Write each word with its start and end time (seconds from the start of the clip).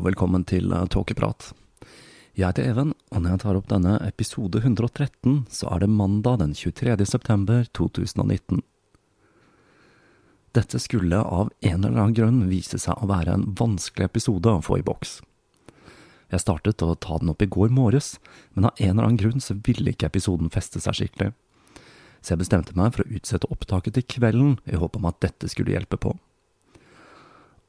Og 0.00 0.06
velkommen 0.06 0.46
til 0.48 0.72
eh, 0.72 0.86
Tåkeprat. 0.88 1.50
Jeg 2.32 2.46
heter 2.46 2.64
Even, 2.70 2.94
og 3.12 3.20
når 3.20 3.34
jeg 3.34 3.40
tar 3.42 3.56
opp 3.58 3.66
denne 3.68 3.98
episode 4.06 4.62
113, 4.62 5.42
så 5.52 5.68
er 5.74 5.82
det 5.82 5.90
mandag 5.92 6.38
den 6.40 6.54
23. 6.56 6.94
september 7.04 7.66
2019. 7.76 8.62
Dette 10.56 10.80
skulle 10.82 11.20
av 11.20 11.50
en 11.60 11.84
eller 11.84 11.98
annen 11.98 12.16
grunn 12.16 12.38
vise 12.48 12.80
seg 12.80 12.96
å 12.96 13.10
være 13.10 13.34
en 13.36 13.44
vanskelig 13.60 14.08
episode 14.08 14.48
å 14.48 14.64
få 14.64 14.80
i 14.80 14.86
boks. 14.86 15.18
Jeg 16.32 16.46
startet 16.46 16.86
å 16.86 16.94
ta 16.94 17.20
den 17.20 17.34
opp 17.34 17.44
i 17.44 17.50
går 17.50 17.68
morges, 17.74 18.14
men 18.54 18.70
av 18.70 18.80
en 18.80 18.94
eller 18.94 19.10
annen 19.10 19.20
grunn 19.20 19.44
så 19.44 19.58
ville 19.66 19.92
ikke 19.92 20.08
episoden 20.08 20.48
feste 20.54 20.80
seg 20.80 20.96
skikkelig. 20.96 21.34
Så 22.24 22.34
jeg 22.34 22.46
bestemte 22.46 22.78
meg 22.78 22.96
for 22.96 23.04
å 23.04 23.20
utsette 23.20 23.52
opptaket 23.52 23.98
til 23.98 24.08
kvelden 24.16 24.58
i 24.64 24.80
håp 24.80 24.96
om 24.96 25.12
at 25.12 25.20
dette 25.20 25.50
skulle 25.52 25.76
hjelpe 25.76 26.00
på 26.00 26.16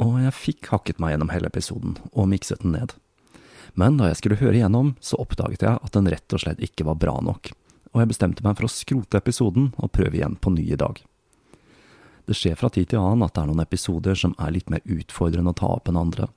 og 0.01 0.17
jeg 0.23 0.33
fikk 0.33 0.71
hakket 0.73 0.99
meg 1.01 1.13
gjennom 1.13 1.31
hele 1.33 1.49
episoden 1.51 1.95
og 2.11 2.29
mikset 2.31 2.63
den 2.63 2.73
ned. 2.75 2.95
Men 3.77 3.99
da 3.99 4.09
jeg 4.09 4.19
skulle 4.19 4.39
høre 4.41 4.57
igjennom, 4.57 4.95
så 4.99 5.19
oppdaget 5.21 5.63
jeg 5.63 5.77
at 5.77 5.93
den 5.95 6.09
rett 6.11 6.35
og 6.35 6.43
slett 6.43 6.63
ikke 6.63 6.87
var 6.89 6.99
bra 6.99 7.15
nok, 7.23 7.53
og 7.93 8.01
jeg 8.01 8.11
bestemte 8.11 8.43
meg 8.43 8.57
for 8.57 8.67
å 8.67 8.73
skrote 8.73 9.21
episoden 9.21 9.71
og 9.77 9.93
prøve 9.95 10.17
igjen 10.17 10.35
på 10.41 10.53
ny 10.55 10.65
i 10.73 10.79
dag. 10.79 10.99
Det 12.27 12.37
skjer 12.37 12.57
fra 12.59 12.69
tid 12.73 12.91
til 12.91 13.01
annen 13.01 13.25
at 13.25 13.35
det 13.35 13.43
er 13.43 13.49
noen 13.51 13.63
episoder 13.63 14.17
som 14.17 14.35
er 14.41 14.53
litt 14.55 14.69
mer 14.71 14.83
utfordrende 14.85 15.53
å 15.53 15.59
ta 15.61 15.71
opp 15.77 15.89
enn 15.91 15.99
andre, 15.99 16.27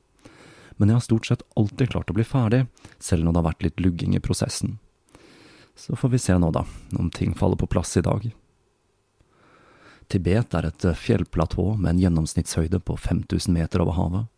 men 0.77 0.91
jeg 0.91 0.99
har 0.99 1.07
stort 1.07 1.29
sett 1.29 1.45
alltid 1.59 1.93
klart 1.93 2.11
å 2.11 2.17
bli 2.17 2.27
ferdig, 2.27 2.65
selv 2.99 3.25
når 3.25 3.33
det 3.33 3.41
har 3.41 3.51
vært 3.51 3.67
litt 3.67 3.83
lugging 3.83 4.17
i 4.17 4.23
prosessen. 4.23 4.79
Så 5.79 5.97
får 5.99 6.15
vi 6.15 6.23
se 6.23 6.37
nå, 6.39 6.51
da, 6.55 6.65
om 6.99 7.11
ting 7.15 7.35
faller 7.35 7.59
på 7.59 7.69
plass 7.71 7.97
i 7.99 8.03
dag. 8.05 8.27
Tibet 10.15 10.55
er 10.55 10.69
et 10.69 10.85
fjellplatå 10.95 11.73
med 11.75 11.97
en 11.97 12.05
gjennomsnittshøyde 12.05 12.79
på 12.87 12.95
5000 13.03 13.51
meter 13.51 13.83
over 13.83 13.97
havet, 13.99 14.29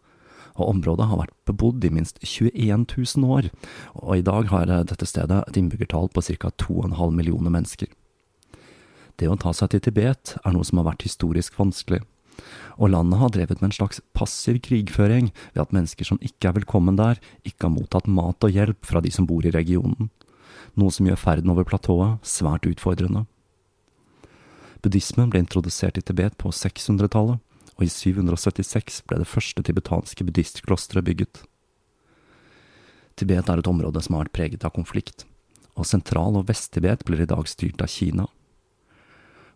og 0.57 0.71
området 0.71 1.09
har 1.11 1.21
vært 1.21 1.35
bebodd 1.49 1.85
i 1.85 1.93
minst 1.93 2.17
21 2.25 2.87
000 2.89 3.29
år, 3.29 3.51
og 4.01 4.17
i 4.17 4.25
dag 4.25 4.49
har 4.49 4.73
dette 4.89 5.09
stedet 5.09 5.43
et 5.43 5.59
innbyggertall 5.61 6.09
på 6.09 6.25
ca. 6.25 6.53
2,5 6.65 7.13
millioner 7.13 7.53
mennesker. 7.53 7.93
Det 9.21 9.29
å 9.29 9.37
ta 9.41 9.53
seg 9.53 9.75
til 9.75 9.85
Tibet 9.85 10.39
er 10.41 10.57
noe 10.57 10.65
som 10.65 10.81
har 10.81 10.89
vært 10.89 11.05
historisk 11.05 11.61
vanskelig, 11.61 12.01
og 12.81 12.93
landet 12.97 13.21
har 13.21 13.37
drevet 13.37 13.61
med 13.61 13.71
en 13.71 13.77
slags 13.77 14.01
passiv 14.17 14.63
krigføring 14.65 15.29
ved 15.53 15.61
at 15.61 15.77
mennesker 15.77 16.09
som 16.09 16.21
ikke 16.25 16.51
er 16.51 16.59
velkommen 16.63 16.97
der, 16.97 17.21
ikke 17.45 17.69
har 17.69 17.77
mottatt 17.77 18.09
mat 18.09 18.45
og 18.45 18.53
hjelp 18.53 18.81
fra 18.85 19.05
de 19.05 19.13
som 19.13 19.29
bor 19.29 19.45
i 19.45 19.53
regionen, 19.53 20.09
noe 20.73 20.93
som 20.93 21.09
gjør 21.09 21.21
ferden 21.21 21.53
over 21.53 21.69
platået 21.69 22.17
svært 22.25 22.69
utfordrende. 22.69 23.27
Buddhismen 24.85 25.31
ble 25.33 25.43
introdusert 25.43 25.99
i 25.99 26.05
Tibet 26.05 26.37
på 26.41 26.53
600-tallet, 26.53 27.41
og 27.77 27.85
i 27.85 27.91
776 27.93 29.03
ble 29.09 29.21
det 29.21 29.29
første 29.29 29.65
tibetanske 29.65 30.25
buddhistklosteret 30.25 31.05
bygget. 31.05 31.43
Tibet 33.17 33.49
er 33.49 33.61
et 33.61 33.69
område 33.71 34.01
som 34.05 34.17
har 34.17 34.27
vært 34.27 34.37
preget 34.37 34.65
av 34.65 34.75
konflikt, 34.77 35.25
og 35.77 35.89
Sentral- 35.89 36.37
og 36.37 36.49
Vest-Tibet 36.49 37.05
blir 37.09 37.25
i 37.25 37.29
dag 37.29 37.49
styrt 37.49 37.83
av 37.85 37.93
Kina. 37.93 38.27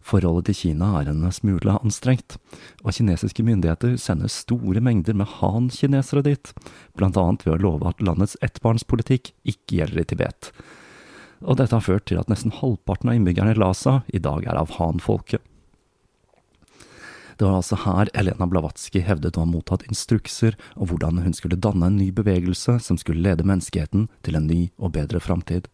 Forholdet 0.01 0.49
til 0.49 0.57
Kina 0.57 0.95
er 1.01 1.11
en 1.13 1.27
smule 1.33 1.77
anstrengt, 1.77 2.39
og 2.81 2.97
kinesiske 2.97 3.45
myndigheter 3.45 3.99
sender 4.01 4.33
store 4.33 4.81
mengder 4.81 5.17
med 5.17 5.29
han-kinesere 5.41 6.25
dit, 6.25 6.53
blant 6.97 7.21
annet 7.21 7.45
ved 7.45 7.59
å 7.59 7.63
love 7.67 7.89
at 7.89 8.01
landets 8.05 8.39
ettbarnspolitikk 8.45 9.35
ikke 9.45 9.81
gjelder 9.81 10.01
i 10.01 10.07
Tibet, 10.09 10.53
og 11.41 11.57
dette 11.57 11.77
har 11.77 11.85
ført 11.85 12.07
til 12.11 12.21
at 12.21 12.29
nesten 12.31 12.53
halvparten 12.53 13.11
av 13.11 13.17
innbyggerne 13.17 13.55
i 13.55 13.59
Lhasa 13.59 14.01
i 14.13 14.21
dag 14.23 14.45
er 14.45 14.61
av 14.61 14.77
han-folket. 14.77 15.43
Det 17.41 17.47
var 17.49 17.63
altså 17.63 17.79
her 17.87 18.11
Elena 18.13 18.45
Blavatsky 18.45 19.01
hevdet 19.01 19.39
å 19.39 19.47
ha 19.47 19.49
mottatt 19.49 19.87
instrukser 19.89 20.59
om 20.77 20.91
hvordan 20.91 21.23
hun 21.25 21.33
skulle 21.33 21.57
danne 21.57 21.89
en 21.89 21.97
ny 21.97 22.11
bevegelse 22.13 22.77
som 22.85 22.99
skulle 23.01 23.25
lede 23.25 23.47
menneskeheten 23.49 24.11
til 24.27 24.37
en 24.37 24.49
ny 24.51 24.67
og 24.77 24.93
bedre 24.99 25.23
framtid. 25.25 25.71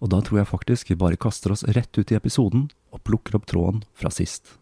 Og 0.00 0.08
da 0.14 0.22
tror 0.24 0.40
jeg 0.40 0.48
faktisk 0.48 0.92
vi 0.92 0.96
bare 0.96 1.20
kaster 1.20 1.52
oss 1.52 1.66
rett 1.76 1.92
ut 1.98 2.14
i 2.14 2.16
episoden 2.16 2.70
og 2.94 3.04
plukker 3.04 3.36
opp 3.36 3.44
tråden 3.50 3.84
fra 3.92 4.08
sist. 4.14 4.57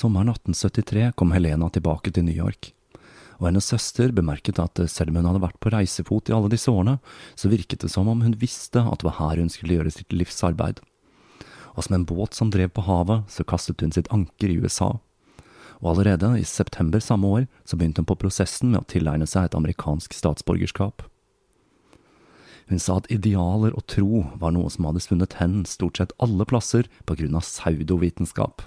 Sommeren 0.00 0.30
1873 0.32 1.12
kom 1.12 1.32
Helena 1.34 1.66
tilbake 1.68 2.08
til 2.14 2.24
New 2.24 2.36
York, 2.36 2.70
og 3.36 3.50
hennes 3.50 3.66
søster 3.68 4.14
bemerket 4.16 4.56
at 4.62 4.80
selv 4.88 5.12
om 5.12 5.18
hun 5.18 5.28
hadde 5.28 5.42
vært 5.42 5.58
på 5.60 5.72
reisefot 5.74 6.30
i 6.30 6.32
alle 6.32 6.48
disse 6.48 6.72
årene, 6.72 6.94
så 7.36 7.50
virket 7.52 7.84
det 7.84 7.90
som 7.92 8.08
om 8.08 8.22
hun 8.24 8.38
visste 8.40 8.80
at 8.80 9.02
det 9.02 9.08
var 9.10 9.18
her 9.18 9.42
hun 9.42 9.52
skulle 9.52 9.76
gjøre 9.76 9.92
sitt 9.92 10.16
livs 10.16 10.40
arbeid. 10.46 10.80
Og 11.74 11.84
som 11.84 11.98
en 11.98 12.08
båt 12.08 12.38
som 12.38 12.48
drev 12.48 12.72
på 12.72 12.86
havet, 12.86 13.28
så 13.28 13.44
kastet 13.44 13.84
hun 13.84 13.92
sitt 13.92 14.08
anker 14.14 14.48
i 14.48 14.56
USA. 14.62 14.94
Og 15.82 15.92
allerede 15.92 16.32
i 16.40 16.48
september 16.48 17.04
samme 17.04 17.28
år 17.36 17.46
så 17.68 17.76
begynte 17.76 18.00
hun 18.00 18.08
på 18.08 18.16
prosessen 18.24 18.72
med 18.72 18.80
å 18.80 18.88
tilegne 18.88 19.28
seg 19.28 19.50
et 19.50 19.58
amerikansk 19.58 20.16
statsborgerskap. 20.16 21.04
Hun 22.72 22.80
sa 22.80 23.02
at 23.02 23.12
idealer 23.12 23.76
og 23.76 23.84
tro 23.90 24.24
var 24.40 24.56
noe 24.56 24.72
som 24.72 24.88
hadde 24.88 25.04
svunnet 25.04 25.40
hen 25.42 25.64
stort 25.68 26.00
sett 26.00 26.16
alle 26.22 26.48
plasser 26.48 26.88
på 27.04 27.20
grunn 27.20 27.36
av 27.36 27.44
pseudovitenskap, 27.44 28.62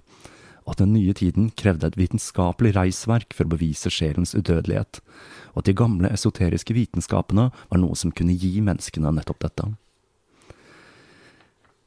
at 0.70 0.80
den 0.80 0.94
nye 0.96 1.14
tiden 1.18 1.50
krevde 1.60 1.90
et 1.90 1.98
vitenskapelig 2.00 2.74
reisverk 2.78 3.36
for 3.36 3.48
å 3.48 3.54
bevise 3.56 3.92
sjelens 3.92 4.36
udødelighet, 4.38 5.00
og 5.54 5.64
at 5.64 5.70
de 5.70 5.78
gamle 5.78 6.12
esoteriske 6.14 6.76
vitenskapene 6.76 7.50
var 7.54 7.82
noe 7.82 7.98
som 8.00 8.14
kunne 8.16 8.36
gi 8.38 8.56
menneskene 8.64 9.12
nettopp 9.16 9.44
dette. 9.44 9.72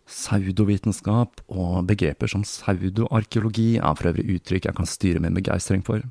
Saudovitenskap 0.07 1.41
og 1.51 1.89
begreper 1.89 2.31
som 2.31 2.45
saudoarkeologi 2.47 3.73
er 3.81 3.99
for 3.99 4.13
øvrig 4.13 4.37
uttrykk 4.37 4.69
jeg 4.69 4.79
kan 4.79 4.87
styre 4.87 5.23
min 5.25 5.35
begeistring 5.35 5.83
for. 5.87 6.05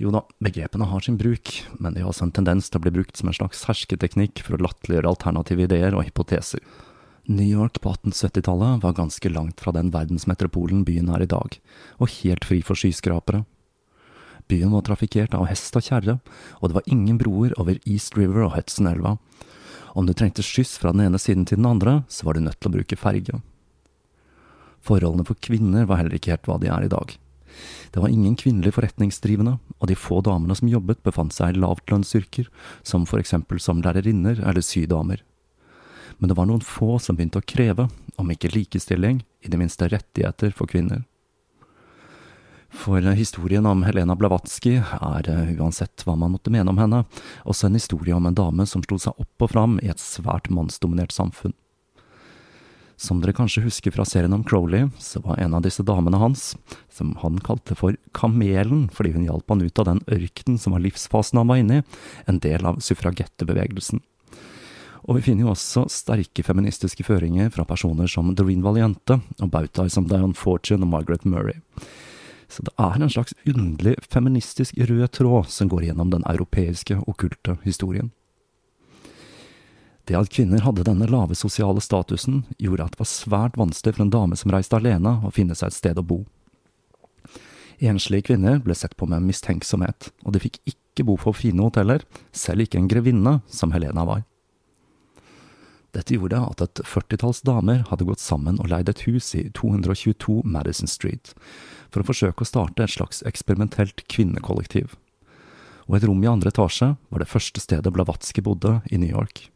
Jo 0.00 0.10
da, 0.14 0.24
begrepene 0.42 0.88
har 0.88 1.04
sin 1.04 1.18
bruk, 1.20 1.52
men 1.78 1.94
de 1.94 2.02
har 2.02 2.08
også 2.10 2.24
en 2.26 2.34
tendens 2.34 2.70
til 2.70 2.80
å 2.80 2.84
bli 2.86 2.94
brukt 2.94 3.20
som 3.20 3.28
en 3.28 3.36
slags 3.36 3.66
hersketeknikk 3.68 4.40
for 4.46 4.56
å 4.56 4.62
latterliggjøre 4.64 5.12
alternative 5.12 5.66
ideer 5.68 5.94
og 5.94 6.06
hypoteser. 6.08 6.64
New 7.30 7.46
York 7.46 7.80
på 7.80 7.92
1870-tallet 7.92 8.82
var 8.82 8.92
ganske 8.92 9.28
langt 9.28 9.60
fra 9.60 9.70
den 9.72 9.92
verdensmetropolen 9.94 10.80
byen 10.82 11.12
er 11.14 11.22
i 11.22 11.28
dag, 11.30 11.60
og 12.02 12.10
helt 12.16 12.42
fri 12.48 12.58
for 12.66 12.74
skyskrapere. 12.74 13.44
Byen 14.50 14.72
var 14.74 14.82
trafikkert 14.88 15.36
av 15.38 15.46
hest 15.46 15.78
og 15.78 15.86
kjerre, 15.86 16.16
og 16.58 16.64
det 16.72 16.78
var 16.80 16.90
ingen 16.90 17.20
broer 17.22 17.54
over 17.54 17.78
East 17.84 18.18
River 18.18 18.48
og 18.48 18.56
Hudson-elva. 18.56 19.14
Om 19.94 20.10
du 20.10 20.14
trengte 20.14 20.42
skyss 20.42 20.74
fra 20.82 20.90
den 20.90 21.04
ene 21.06 21.22
siden 21.22 21.46
til 21.46 21.62
den 21.62 21.70
andre, 21.70 22.00
så 22.10 22.26
var 22.26 22.34
du 22.34 22.42
nødt 22.42 22.58
til 22.58 22.72
å 22.72 22.76
bruke 22.80 22.98
ferge. 22.98 23.38
Forholdene 24.82 25.28
for 25.30 25.38
kvinner 25.38 25.86
var 25.86 26.02
heller 26.02 26.18
ikke 26.18 26.34
helt 26.34 26.50
hva 26.50 26.58
de 26.58 26.74
er 26.74 26.88
i 26.88 26.90
dag. 26.90 27.14
Det 27.94 28.02
var 28.02 28.10
ingen 28.10 28.34
kvinnelige 28.34 28.74
forretningsdrivende, 28.74 29.60
og 29.78 29.86
de 29.86 29.94
få 29.94 30.18
damene 30.26 30.58
som 30.58 30.70
jobbet, 30.72 31.04
befant 31.06 31.30
seg 31.36 31.54
i 31.54 31.62
lavtlønnsyrker, 31.62 32.50
som 32.82 33.06
for 33.06 33.22
eksempel 33.22 33.62
som 33.62 33.86
lærerinner 33.86 34.42
eller 34.42 34.66
sydamer 34.66 35.22
men 36.20 36.28
det 36.28 36.36
var 36.36 36.48
noen 36.50 36.64
få 36.64 36.98
som 37.00 37.16
begynte 37.16 37.40
å 37.40 37.46
kreve, 37.46 37.88
om 38.20 38.30
ikke 38.30 38.52
likestilling, 38.52 39.22
i 39.40 39.48
det 39.48 39.56
minste 39.56 39.88
rettigheter 39.88 40.52
for 40.52 40.68
kvinner. 40.68 41.06
For 42.70 43.02
historien 43.18 43.66
om 43.66 43.82
Helena 43.82 44.14
Blavatsky 44.14 44.76
er, 44.78 45.28
eh, 45.28 45.56
uansett 45.58 46.04
hva 46.04 46.16
man 46.16 46.32
måtte 46.36 46.52
mene 46.52 46.68
om 46.70 46.78
henne, 46.78 47.04
også 47.44 47.66
en 47.66 47.74
historie 47.74 48.14
om 48.14 48.26
en 48.26 48.34
dame 48.34 48.66
som 48.66 48.82
slo 48.82 48.98
seg 48.98 49.16
opp 49.18 49.42
og 49.42 49.50
fram 49.50 49.80
i 49.82 49.88
et 49.88 49.98
svært 49.98 50.50
mannsdominert 50.50 51.10
samfunn. 51.10 51.54
Som 53.00 53.22
dere 53.22 53.32
kanskje 53.32 53.64
husker 53.64 53.90
fra 53.90 54.04
serien 54.04 54.34
om 54.36 54.44
Crowley, 54.44 54.90
så 54.98 55.22
var 55.24 55.38
en 55.40 55.54
av 55.54 55.62
disse 55.62 55.82
damene 55.82 56.20
hans, 56.20 56.54
som 56.92 57.16
han 57.22 57.40
kalte 57.40 57.74
for 57.74 57.96
Kamelen 58.12 58.90
fordi 58.92 59.14
hun 59.14 59.24
hjalp 59.24 59.48
han 59.48 59.62
ut 59.62 59.78
av 59.78 59.86
den 59.86 60.00
ørkenen 60.06 60.60
som 60.60 60.76
var 60.76 60.84
livsfasen 60.84 61.40
han 61.40 61.48
var 61.48 61.56
inne 61.56 61.80
i, 61.80 61.84
en 62.28 62.38
del 62.38 62.66
av 62.68 62.76
suffragettebevegelsen. 62.84 64.02
Og 65.08 65.16
vi 65.16 65.24
finner 65.24 65.46
jo 65.46 65.54
også 65.54 65.86
sterke 65.92 66.44
feministiske 66.44 67.04
føringer 67.06 67.50
fra 67.54 67.64
personer 67.68 68.10
som 68.10 68.34
Doreen 68.36 68.64
Valiente 68.64 69.20
og 69.40 69.50
bautaer 69.52 69.88
som 69.92 70.08
Dion 70.10 70.36
Fortune 70.36 70.84
og 70.84 70.92
Margaret 70.92 71.24
Murray. 71.24 71.60
Så 72.50 72.64
det 72.66 72.74
er 72.82 72.98
en 72.98 73.12
slags 73.12 73.34
underlig 73.46 73.94
feministisk 74.10 74.76
rød 74.76 75.06
tråd 75.16 75.48
som 75.48 75.70
går 75.70 75.86
gjennom 75.88 76.10
den 76.10 76.26
europeiske 76.26 76.98
okkulte 77.06 77.56
historien. 77.64 78.10
Det 80.10 80.18
at 80.18 80.32
kvinner 80.34 80.64
hadde 80.64 80.82
denne 80.82 81.06
lave 81.06 81.36
sosiale 81.38 81.78
statusen, 81.84 82.42
gjorde 82.58 82.88
at 82.88 82.96
det 82.96 83.02
var 83.04 83.08
svært 83.08 83.58
vanskelig 83.60 83.94
for 83.94 84.02
en 84.02 84.10
dame 84.10 84.38
som 84.38 84.50
reiste 84.50 84.74
alene, 84.74 85.20
å 85.22 85.30
finne 85.30 85.54
seg 85.54 85.70
et 85.70 85.76
sted 85.76 86.00
å 86.00 86.02
bo. 86.02 86.24
Enslige 87.80 88.32
kvinner 88.32 88.58
ble 88.60 88.74
sett 88.74 88.96
på 88.98 89.06
med 89.08 89.22
mistenksomhet, 89.24 90.10
og 90.26 90.34
de 90.34 90.42
fikk 90.42 90.58
ikke 90.66 91.06
bo 91.06 91.14
på 91.20 91.32
fine 91.38 91.62
hoteller, 91.62 92.02
selv 92.34 92.66
ikke 92.66 92.80
en 92.80 92.90
grevinne, 92.90 93.38
som 93.46 93.70
Helena 93.72 94.02
var. 94.08 94.24
Dette 95.90 96.14
gjorde 96.14 96.38
at 96.38 96.62
et 96.62 96.80
førtitalls 96.86 97.42
damer 97.46 97.82
hadde 97.88 98.06
gått 98.06 98.22
sammen 98.22 98.60
og 98.62 98.70
leid 98.70 98.90
et 98.92 99.02
hus 99.08 99.32
i 99.34 99.48
222 99.56 100.40
Madison 100.46 100.90
Street, 100.90 101.32
for 101.90 102.02
å 102.02 102.10
forsøke 102.12 102.46
å 102.46 102.48
starte 102.48 102.86
et 102.86 102.94
slags 102.94 103.24
eksperimentelt 103.26 104.04
kvinnekollektiv. 104.06 104.94
Og 105.90 105.98
et 105.98 106.06
rom 106.06 106.22
i 106.22 106.30
andre 106.30 106.52
etasje 106.52 106.92
var 107.10 107.22
det 107.22 107.30
første 107.30 107.62
stedet 107.62 107.90
Blavatsky 107.90 108.44
bodde 108.46 108.78
i 108.86 109.00
New 109.02 109.10
York. 109.10 109.48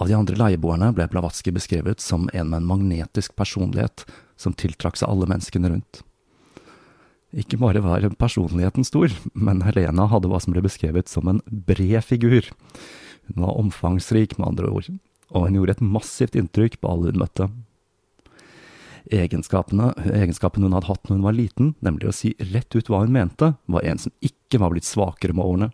Av 0.00 0.08
de 0.08 0.14
andre 0.16 0.38
leieboerne 0.38 0.92
ble 0.96 1.08
Blavatsky 1.10 1.52
beskrevet 1.52 2.00
som 2.00 2.30
en 2.32 2.52
med 2.52 2.62
en 2.62 2.70
magnetisk 2.70 3.34
personlighet 3.36 4.06
som 4.40 4.54
tiltrakk 4.54 4.96
seg 4.96 5.10
alle 5.10 5.26
menneskene 5.28 5.74
rundt. 5.74 6.04
Ikke 7.36 7.58
bare 7.60 7.82
var 7.82 8.06
personligheten 8.18 8.86
stor, 8.86 9.12
men 9.34 9.60
Helena 9.66 10.08
hadde 10.10 10.30
hva 10.30 10.40
som 10.42 10.54
ble 10.54 10.64
beskrevet 10.64 11.10
som 11.10 11.28
en 11.30 11.42
bred 11.46 12.00
figur 12.06 12.48
hun 13.34 13.46
var 13.46 13.58
omfangsrik, 13.58 14.36
med 14.38 14.52
andre 14.52 14.70
ord, 14.70 14.88
og 15.30 15.46
hun 15.46 15.58
gjorde 15.58 15.76
et 15.78 15.84
massivt 15.84 16.38
inntrykk 16.38 16.80
på 16.80 16.90
alle 16.90 17.12
hun 17.12 17.20
møtte. 17.22 17.48
Egenskapene, 19.10 19.92
egenskapen 20.12 20.66
hun 20.66 20.74
hadde 20.76 20.90
hatt 20.90 21.08
når 21.08 21.18
hun 21.18 21.26
var 21.26 21.36
liten, 21.36 21.74
nemlig 21.80 22.10
å 22.10 22.14
si 22.14 22.34
rett 22.52 22.74
ut 22.76 22.90
hva 22.90 23.02
hun 23.04 23.14
mente, 23.14 23.54
var 23.66 23.86
en 23.86 23.98
som 23.98 24.12
ikke 24.24 24.60
var 24.62 24.74
blitt 24.74 24.88
svakere 24.88 25.34
med 25.34 25.46
årene, 25.46 25.70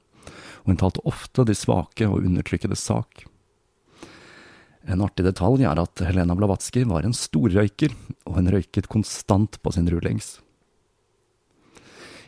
og 0.65 0.73
hun 0.73 0.81
talte 0.81 1.05
ofte 1.09 1.45
de 1.47 1.57
svake 1.57 2.09
og 2.09 2.23
undertrykkedes 2.25 2.87
sak. 2.87 3.27
En 4.87 5.03
artig 5.03 5.27
detalj 5.27 5.67
er 5.67 5.81
at 5.83 6.01
Helena 6.07 6.37
Blavatsky 6.39 6.85
var 6.87 7.07
en 7.07 7.17
storrøyker, 7.17 7.95
og 8.27 8.39
hun 8.39 8.51
røyket 8.55 8.87
konstant 8.91 9.59
på 9.63 9.73
sin 9.75 9.89
rullings. 9.91 10.37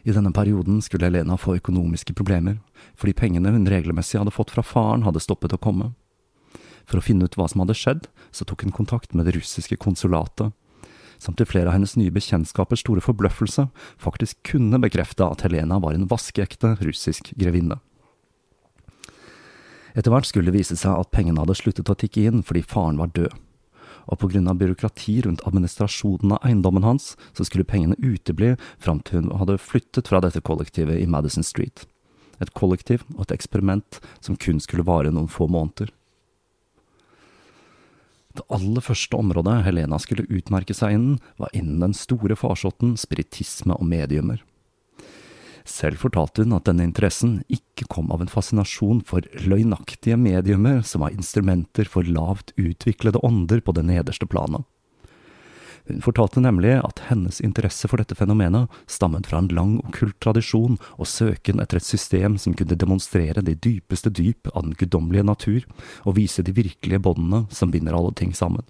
I 0.04 0.12
denne 0.14 0.32
perioden 0.32 0.82
skulle 0.82 1.08
Helena 1.08 1.36
få 1.36 1.56
økonomiske 1.58 2.14
problemer, 2.14 2.58
fordi 2.98 3.16
pengene 3.18 3.52
hun 3.54 3.66
regelmessig 3.68 4.20
hadde 4.20 4.34
fått 4.34 4.52
fra 4.54 4.62
faren, 4.62 5.06
hadde 5.06 5.22
stoppet 5.22 5.54
å 5.56 5.60
komme. 5.60 5.92
For 6.88 7.00
å 7.00 7.04
finne 7.04 7.26
ut 7.26 7.36
hva 7.36 7.48
som 7.50 7.64
hadde 7.64 7.76
skjedd, 7.76 8.06
så 8.32 8.46
tok 8.48 8.64
hun 8.64 8.74
kontakt 8.74 9.14
med 9.14 9.28
det 9.28 9.34
russiske 9.36 9.76
konsulatet, 9.80 10.54
som 11.18 11.34
til 11.34 11.48
flere 11.50 11.72
av 11.72 11.74
hennes 11.74 11.96
nye 11.98 12.14
bekjentskapers 12.14 12.84
store 12.84 13.02
forbløffelse 13.02 13.66
faktisk 13.98 14.38
kunne 14.52 14.78
bekrefte 14.78 15.26
at 15.26 15.42
Helena 15.42 15.80
var 15.82 15.96
en 15.96 16.06
vaskeekte 16.10 16.76
russisk 16.78 17.32
grevinne. 17.34 17.80
Etter 19.98 20.14
hvert 20.14 20.28
skulle 20.30 20.52
det 20.52 20.60
vise 20.60 20.76
seg 20.78 20.94
at 20.94 21.10
pengene 21.10 21.42
hadde 21.42 21.58
sluttet 21.58 21.90
å 21.90 21.98
tikke 21.98 22.28
inn 22.30 22.44
fordi 22.46 22.62
faren 22.62 23.00
var 23.02 23.10
død 23.16 23.34
og 24.08 24.24
av 24.24 24.56
byråkrati 24.56 25.20
rundt 25.26 25.44
administrasjonen 25.46 26.32
av 26.32 26.42
eiendommen 26.46 26.84
hans, 26.84 27.16
så 27.32 27.44
skulle 27.44 27.68
pengene 27.68 27.98
utebli 27.98 28.56
fram 28.78 29.00
til 29.00 29.20
hun 29.22 29.38
hadde 29.38 29.58
flyttet 29.60 30.08
fra 30.08 30.20
dette 30.24 30.40
kollektivet 30.40 31.00
i 31.00 31.06
Madison 31.06 31.44
Street. 31.44 31.86
Et 32.40 32.52
kollektiv 32.54 33.04
og 33.16 33.26
et 33.26 33.36
eksperiment 33.36 34.00
som 34.20 34.36
kun 34.36 34.60
skulle 34.60 34.86
vare 34.86 35.12
noen 35.12 35.28
få 35.28 35.48
måneder. 35.50 35.90
Det 38.38 38.46
aller 38.54 38.84
første 38.84 39.18
området 39.18 39.64
Helena 39.66 39.98
skulle 39.98 40.28
utmerke 40.30 40.74
seg 40.76 40.94
innen, 40.94 41.16
var 41.36 41.50
innen 41.52 41.82
den 41.82 41.96
store 41.96 42.36
farsotten 42.38 42.94
spiritisme 43.00 43.74
og 43.74 43.88
mediumer. 43.88 44.44
Selv 45.68 46.00
fortalte 46.00 46.46
hun 46.46 46.56
at 46.56 46.64
denne 46.64 46.86
interessen 46.86 47.42
ikke 47.52 47.86
kom 47.92 48.08
av 48.14 48.22
en 48.24 48.32
fascinasjon 48.32 49.02
for 49.06 49.26
løgnaktige 49.44 50.16
mediumer 50.16 50.80
som 50.86 51.04
var 51.04 51.12
instrumenter 51.12 51.88
for 51.90 52.08
lavt 52.08 52.54
utviklede 52.56 53.20
ånder 53.26 53.60
på 53.60 53.74
det 53.76 53.84
nederste 53.90 54.26
planet. 54.26 54.64
Hun 55.88 56.02
fortalte 56.04 56.40
nemlig 56.44 56.74
at 56.84 57.00
hennes 57.08 57.40
interesse 57.44 57.88
for 57.88 58.00
dette 58.00 58.16
fenomenet 58.16 58.72
stammet 58.90 59.28
fra 59.28 59.40
en 59.40 59.48
lang 59.56 59.76
okkult 59.80 60.18
tradisjon 60.24 60.76
og 60.96 61.08
søken 61.08 61.62
etter 61.64 61.80
et 61.80 61.88
system 61.88 62.36
som 62.40 62.56
kunne 62.56 62.76
demonstrere 62.76 63.44
de 63.44 63.56
dypeste 63.56 64.12
dyp 64.12 64.50
av 64.54 64.66
den 64.66 64.76
guddommelige 64.76 65.24
natur, 65.24 65.68
og 66.04 66.18
vise 66.20 66.44
de 66.44 66.52
virkelige 66.52 67.00
båndene 67.00 67.46
som 67.52 67.72
binder 67.72 67.96
alle 67.96 68.12
ting 68.16 68.34
sammen. 68.36 68.64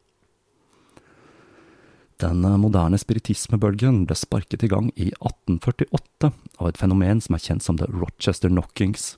Den 2.19 2.43
moderne 2.59 2.99
spiritismebølgen 2.99 4.01
ble 4.09 4.17
sparket 4.19 4.65
i 4.67 4.69
gang 4.71 4.89
i 4.99 5.13
1848 5.21 6.33
av 6.59 6.67
et 6.67 6.81
fenomen 6.81 7.21
som 7.23 7.37
er 7.37 7.43
kjent 7.45 7.63
som 7.63 7.77
The 7.79 7.87
Rochester 7.93 8.51
Knockings, 8.51 9.13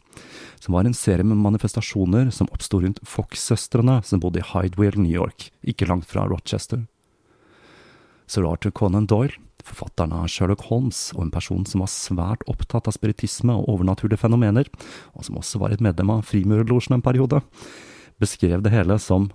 som 0.60 0.76
var 0.76 0.84
en 0.84 0.96
serie 0.96 1.24
med 1.24 1.40
manifestasjoner 1.40 2.28
som 2.28 2.50
oppsto 2.52 2.82
rundt 2.82 3.00
Fox-søstrene 3.08 4.02
som 4.04 4.20
bodde 4.20 4.42
i 4.42 4.48
Hydeville, 4.50 5.00
New 5.00 5.14
York, 5.14 5.48
ikke 5.64 5.88
langt 5.88 6.10
fra 6.10 6.26
Rochester. 6.28 6.84
Sir 8.28 8.44
Arthur 8.44 8.76
Conan 8.76 9.08
Doyle, 9.08 9.40
forfatteren 9.64 10.12
av 10.12 10.28
Sherlock 10.28 10.66
Holmes 10.68 11.06
og 11.16 11.24
en 11.24 11.32
person 11.32 11.64
som 11.64 11.80
var 11.80 11.92
svært 11.94 12.44
opptatt 12.52 12.84
av 12.84 12.98
spiritisme 12.98 13.56
og 13.56 13.78
overnaturlige 13.78 14.20
fenomener, 14.20 14.68
og 15.16 15.24
som 15.24 15.40
også 15.40 15.62
var 15.64 15.72
et 15.72 15.80
medlem 15.80 16.12
av 16.12 16.26
Frimurerlosjen 16.28 16.98
en 16.98 17.06
periode, 17.08 17.40
beskrev 18.20 18.60
det 18.60 18.76
hele 18.76 19.00
som 19.00 19.30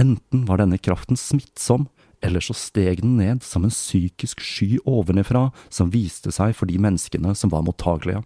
enten 0.00 0.48
var 0.48 0.64
denne 0.64 0.80
kraften 0.80 1.20
smittsom, 1.20 1.84
eller 2.24 2.40
så 2.40 2.56
steg 2.56 3.02
den 3.02 3.18
ned 3.20 3.42
som 3.44 3.66
en 3.66 3.72
psykisk 3.72 4.40
sky 4.40 4.78
ovenifra 4.88 5.50
som 5.68 5.92
viste 5.92 6.32
seg 6.32 6.54
for 6.56 6.70
de 6.70 6.78
menneskene 6.80 7.34
som 7.36 7.52
var 7.52 7.66
mottagelige. 7.66 8.22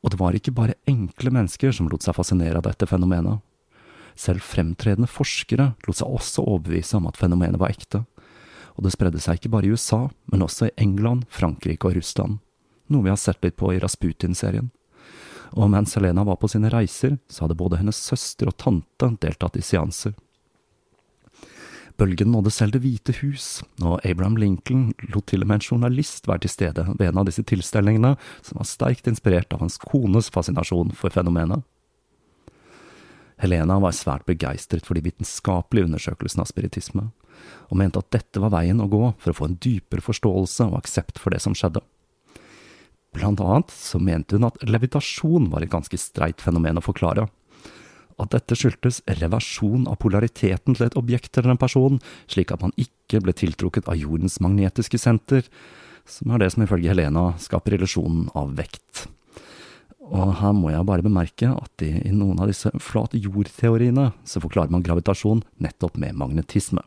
Og 0.00 0.12
det 0.12 0.18
var 0.20 0.34
ikke 0.34 0.54
bare 0.56 0.78
enkle 0.88 1.32
mennesker 1.36 1.74
som 1.76 1.90
lot 1.92 2.02
seg 2.02 2.16
fascinere 2.16 2.58
av 2.58 2.66
dette 2.66 2.88
fenomenet. 2.88 3.44
Selv 4.18 4.42
fremtredende 4.42 5.08
forskere 5.10 5.74
lot 5.86 6.00
seg 6.00 6.08
også 6.08 6.44
overbevise 6.44 6.98
om 6.98 7.06
at 7.10 7.20
fenomenet 7.20 7.60
var 7.60 7.72
ekte, 7.72 8.02
og 8.74 8.86
det 8.86 8.94
spredde 8.94 9.20
seg 9.22 9.38
ikke 9.38 9.52
bare 9.52 9.68
i 9.68 9.74
USA, 9.74 10.08
men 10.32 10.42
også 10.46 10.70
i 10.70 10.74
England, 10.80 11.26
Frankrike 11.30 11.86
og 11.86 11.98
Russland, 11.98 12.40
noe 12.90 13.06
vi 13.06 13.12
har 13.12 13.20
sett 13.20 13.42
litt 13.44 13.58
på 13.60 13.74
i 13.74 13.80
Rasputin-serien. 13.82 14.70
Og 15.58 15.70
mens 15.70 15.96
Helena 15.98 16.24
var 16.24 16.38
på 16.40 16.48
sine 16.48 16.70
reiser, 16.72 17.18
så 17.28 17.44
hadde 17.44 17.58
både 17.58 17.80
hennes 17.80 17.98
søster 17.98 18.50
og 18.50 18.56
tante 18.58 19.10
deltatt 19.20 19.58
i 19.58 19.64
seanser. 19.66 20.14
Bølgen 22.00 22.30
nådde 22.32 22.50
selv 22.54 22.72
Det 22.72 22.80
hvite 22.80 23.12
hus, 23.18 23.60
og 23.84 24.00
Abraham 24.08 24.38
Lincoln 24.40 24.86
lot 25.12 25.26
til 25.28 25.42
og 25.44 25.50
med 25.50 25.58
en 25.58 25.66
journalist 25.66 26.28
være 26.30 26.46
til 26.46 26.52
stede 26.54 26.84
ved 26.94 27.10
en 27.10 27.20
av 27.20 27.26
disse 27.28 27.44
tilstelningene, 27.44 28.14
som 28.40 28.56
var 28.56 28.68
sterkt 28.70 29.10
inspirert 29.10 29.52
av 29.52 29.60
hans 29.60 29.76
kones 29.82 30.30
fascinasjon 30.32 30.94
for 30.96 31.12
fenomenet. 31.12 31.60
Helena 33.40 33.76
var 33.84 33.92
svært 33.96 34.24
begeistret 34.28 34.88
for 34.88 34.96
de 34.96 35.04
vitenskapelige 35.04 35.90
undersøkelsene 35.90 36.46
av 36.46 36.48
spiritisme, 36.48 37.04
og 37.68 37.76
mente 37.76 38.00
at 38.00 38.08
dette 38.16 38.40
var 38.40 38.54
veien 38.56 38.80
å 38.80 38.88
gå 38.88 39.02
for 39.20 39.32
å 39.32 39.36
få 39.36 39.50
en 39.50 39.58
dypere 39.60 40.04
forståelse 40.04 40.70
og 40.70 40.78
aksept 40.80 41.20
for 41.20 41.36
det 41.36 41.42
som 41.44 41.56
skjedde. 41.56 41.84
Blant 43.12 43.44
annet 43.44 43.76
så 43.76 44.00
mente 44.00 44.38
hun 44.38 44.48
at 44.48 44.60
levitasjon 44.64 45.50
var 45.52 45.66
et 45.66 45.72
ganske 45.72 46.00
streit 46.00 46.40
fenomen 46.40 46.80
å 46.80 46.84
forklare. 46.84 47.28
At 48.20 48.34
dette 48.34 48.56
skyldtes 48.58 49.00
reversjon 49.20 49.86
av 49.88 49.96
polariteten 50.02 50.76
til 50.76 50.86
et 50.86 50.96
objekt 50.98 51.38
eller 51.38 51.54
en 51.54 51.60
person, 51.60 52.00
slik 52.28 52.52
at 52.52 52.60
man 52.64 52.74
ikke 52.80 53.22
ble 53.24 53.34
tiltrukket 53.36 53.88
av 53.88 53.98
jordens 53.98 54.40
magnetiske 54.44 55.00
senter, 55.00 55.46
som 56.08 56.34
er 56.34 56.42
det 56.42 56.50
som 56.52 56.64
ifølge 56.64 56.92
Helena 56.92 57.30
skaper 57.40 57.76
illusjonen 57.78 58.28
av 58.36 58.52
vekt. 58.58 59.06
Og 60.10 60.32
her 60.40 60.54
må 60.56 60.72
jeg 60.72 60.86
bare 60.88 61.06
bemerke 61.06 61.52
at 61.54 61.84
i, 61.86 61.92
i 62.08 62.12
noen 62.12 62.40
av 62.42 62.50
disse 62.50 62.72
flat 62.82 63.14
jord-teoriene 63.14 64.08
så 64.26 64.42
forklarer 64.42 64.72
man 64.74 64.82
gravitasjon 64.84 65.44
nettopp 65.62 66.00
med 66.02 66.18
magnetisme. 66.18 66.82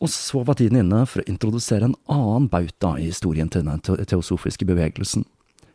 Og 0.00 0.08
så 0.08 0.40
var 0.48 0.56
tiden 0.56 0.80
inne 0.80 1.02
for 1.04 1.20
å 1.20 1.28
introdusere 1.28 1.90
en 1.90 1.98
annen 2.08 2.48
bauta 2.48 2.94
i 2.96 3.10
historien 3.10 3.50
til 3.52 3.66
den 3.66 3.82
teosofiske 3.84 4.64
bevegelsen, 4.64 5.26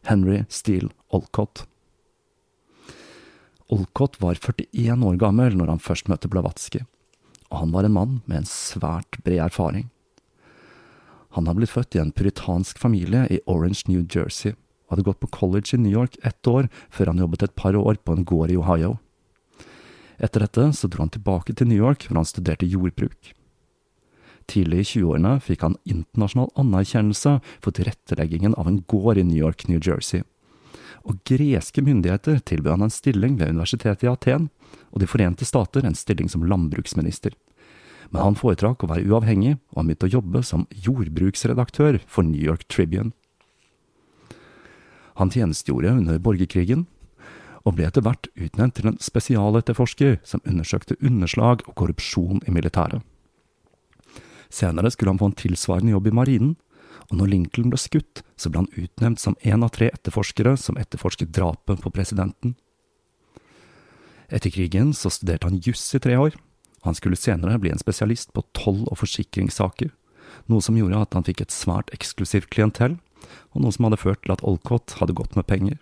Henry 0.09 0.41
Steele 0.49 0.89
Olcott. 1.13 1.67
Olcott 3.67 4.21
var 4.21 4.37
41 4.37 5.03
år 5.03 5.15
gammel 5.17 5.55
når 5.57 5.71
han 5.73 5.81
først 5.81 6.09
møtte 6.11 6.29
Blavatsky, 6.29 6.83
og 7.49 7.63
han 7.63 7.71
var 7.73 7.87
en 7.87 7.95
mann 7.95 8.19
med 8.29 8.43
en 8.43 8.49
svært 8.49 9.17
bred 9.25 9.41
erfaring. 9.47 9.87
Han 11.33 11.49
hadde 11.49 11.63
blitt 11.63 11.73
født 11.73 11.97
i 11.97 12.01
en 12.03 12.13
puritansk 12.15 12.77
familie 12.79 13.25
i 13.33 13.41
Orange, 13.49 13.87
New 13.89 14.05
Jersey, 14.05 14.53
og 14.85 14.95
hadde 14.95 15.07
gått 15.07 15.19
på 15.23 15.31
college 15.33 15.73
i 15.73 15.81
New 15.81 15.91
York 15.91 16.19
ett 16.23 16.47
år 16.47 16.69
før 16.93 17.11
han 17.11 17.23
jobbet 17.23 17.47
et 17.47 17.55
par 17.57 17.75
år 17.75 17.97
på 18.05 18.13
en 18.13 18.27
gård 18.27 18.53
i 18.53 18.59
Ohio. 18.61 18.99
Etter 20.21 20.45
dette 20.45 20.69
så 20.77 20.87
dro 20.87 21.01
han 21.01 21.11
tilbake 21.11 21.57
til 21.57 21.67
New 21.67 21.81
York, 21.81 22.05
hvor 22.05 22.21
han 22.21 22.29
studerte 22.29 22.69
jordbruk. 22.69 23.33
Tidlig 24.45 24.83
i 24.83 24.87
20-årene 24.93 25.33
fikk 25.41 25.65
han 25.65 25.79
internasjonal 25.89 26.53
anerkjennelse 26.61 27.39
for 27.57 27.73
tilretteleggingen 27.73 28.53
av 28.61 28.69
en 28.69 28.83
gård 28.85 29.17
i 29.17 29.25
New 29.25 29.41
York, 29.41 29.65
New 29.67 29.81
Jersey. 29.81 30.21
Og 31.05 31.21
greske 31.27 31.83
myndigheter 31.85 32.39
tilbød 32.49 32.71
han 32.71 32.87
en 32.87 32.93
stilling 32.93 33.37
ved 33.37 33.53
universitetet 33.53 34.07
i 34.07 34.09
Aten, 34.09 34.49
og 34.91 34.99
De 34.99 35.07
forente 35.07 35.45
stater 35.45 35.85
en 35.85 35.95
stilling 35.95 36.29
som 36.29 36.45
landbruksminister. 36.45 37.35
Men 38.09 38.21
han 38.21 38.37
foretrakk 38.39 38.83
å 38.83 38.89
være 38.89 39.05
uavhengig, 39.05 39.57
og 39.73 39.81
han 39.81 39.87
begynte 39.89 40.09
å 40.09 40.15
jobbe 40.17 40.41
som 40.43 40.67
jordbruksredaktør 40.71 41.99
for 42.07 42.23
New 42.23 42.41
York 42.41 42.67
Tribune. 42.67 43.13
Han 45.15 45.31
tjenestegjorde 45.31 45.93
under 45.95 46.19
borgerkrigen, 46.19 46.85
og 47.65 47.77
ble 47.77 47.87
etter 47.87 48.03
hvert 48.05 48.29
utnevnt 48.35 48.75
til 48.77 48.91
en 48.91 48.99
spesialetterforsker 49.01 50.19
som 50.27 50.43
undersøkte 50.45 50.97
underslag 51.01 51.63
og 51.65 51.73
korrupsjon 51.79 52.43
i 52.45 52.53
militæret. 52.53 53.01
Senere 54.53 54.91
skulle 54.93 55.15
han 55.15 55.19
få 55.19 55.31
en 55.31 55.39
tilsvarende 55.39 55.95
jobb 55.95 56.11
i 56.11 56.15
marinen, 56.15 56.53
og 57.09 57.19
når 57.19 57.31
Lincoln 57.31 57.71
ble 57.73 57.79
skutt, 57.79 58.23
så 58.37 58.49
ble 58.49 58.63
han 58.63 58.71
utnevnt 58.73 59.21
som 59.21 59.37
en 59.41 59.65
av 59.65 59.73
tre 59.75 59.91
etterforskere 59.93 60.55
som 60.57 60.77
etterforsket 60.81 61.33
drapet 61.35 61.83
på 61.83 61.91
presidenten. 61.93 62.55
Etter 64.33 64.49
krigen 64.49 64.93
så 64.97 65.11
studerte 65.13 65.49
han 65.49 65.61
juss 65.61 65.85
i 65.93 66.01
tre 66.01 66.17
år, 66.17 66.37
han 66.85 66.97
skulle 66.97 67.17
senere 67.17 67.57
bli 67.61 67.71
en 67.73 67.81
spesialist 67.81 68.33
på 68.33 68.43
toll- 68.53 68.85
og 68.89 68.99
forsikringssaker, 69.01 69.89
noe 70.49 70.61
som 70.61 70.77
gjorde 70.77 71.01
at 71.01 71.17
han 71.17 71.25
fikk 71.25 71.41
et 71.45 71.53
svært 71.53 71.89
eksklusivt 71.95 72.51
klientell, 72.53 72.99
og 73.53 73.63
noe 73.63 73.73
som 73.73 73.87
hadde 73.87 74.01
ført 74.01 74.21
til 74.25 74.35
at 74.35 74.43
Olcott 74.45 74.97
hadde 74.99 75.15
gått 75.17 75.37
med 75.37 75.47
penger. 75.49 75.79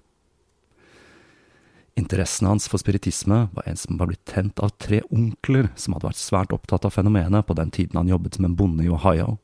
Interessen 1.99 2.47
hans 2.49 2.65
for 2.71 2.81
spiritisme 2.81 3.47
var 3.53 3.67
en 3.69 3.77
som 3.77 3.99
var 3.99 4.09
blitt 4.09 4.23
tent 4.25 4.61
av 4.63 4.71
tre 4.81 5.03
onkler 5.13 5.69
som 5.75 5.93
hadde 5.93 6.09
vært 6.09 6.21
svært 6.21 6.55
opptatt 6.55 6.87
av 6.87 6.95
fenomenet 6.95 7.45
på 7.45 7.57
den 7.59 7.69
tiden 7.73 7.99
han 7.99 8.09
jobbet 8.09 8.39
som 8.39 8.47
en 8.47 8.55
bonde 8.57 8.87
i 8.87 8.89
Ohio. 8.89 9.37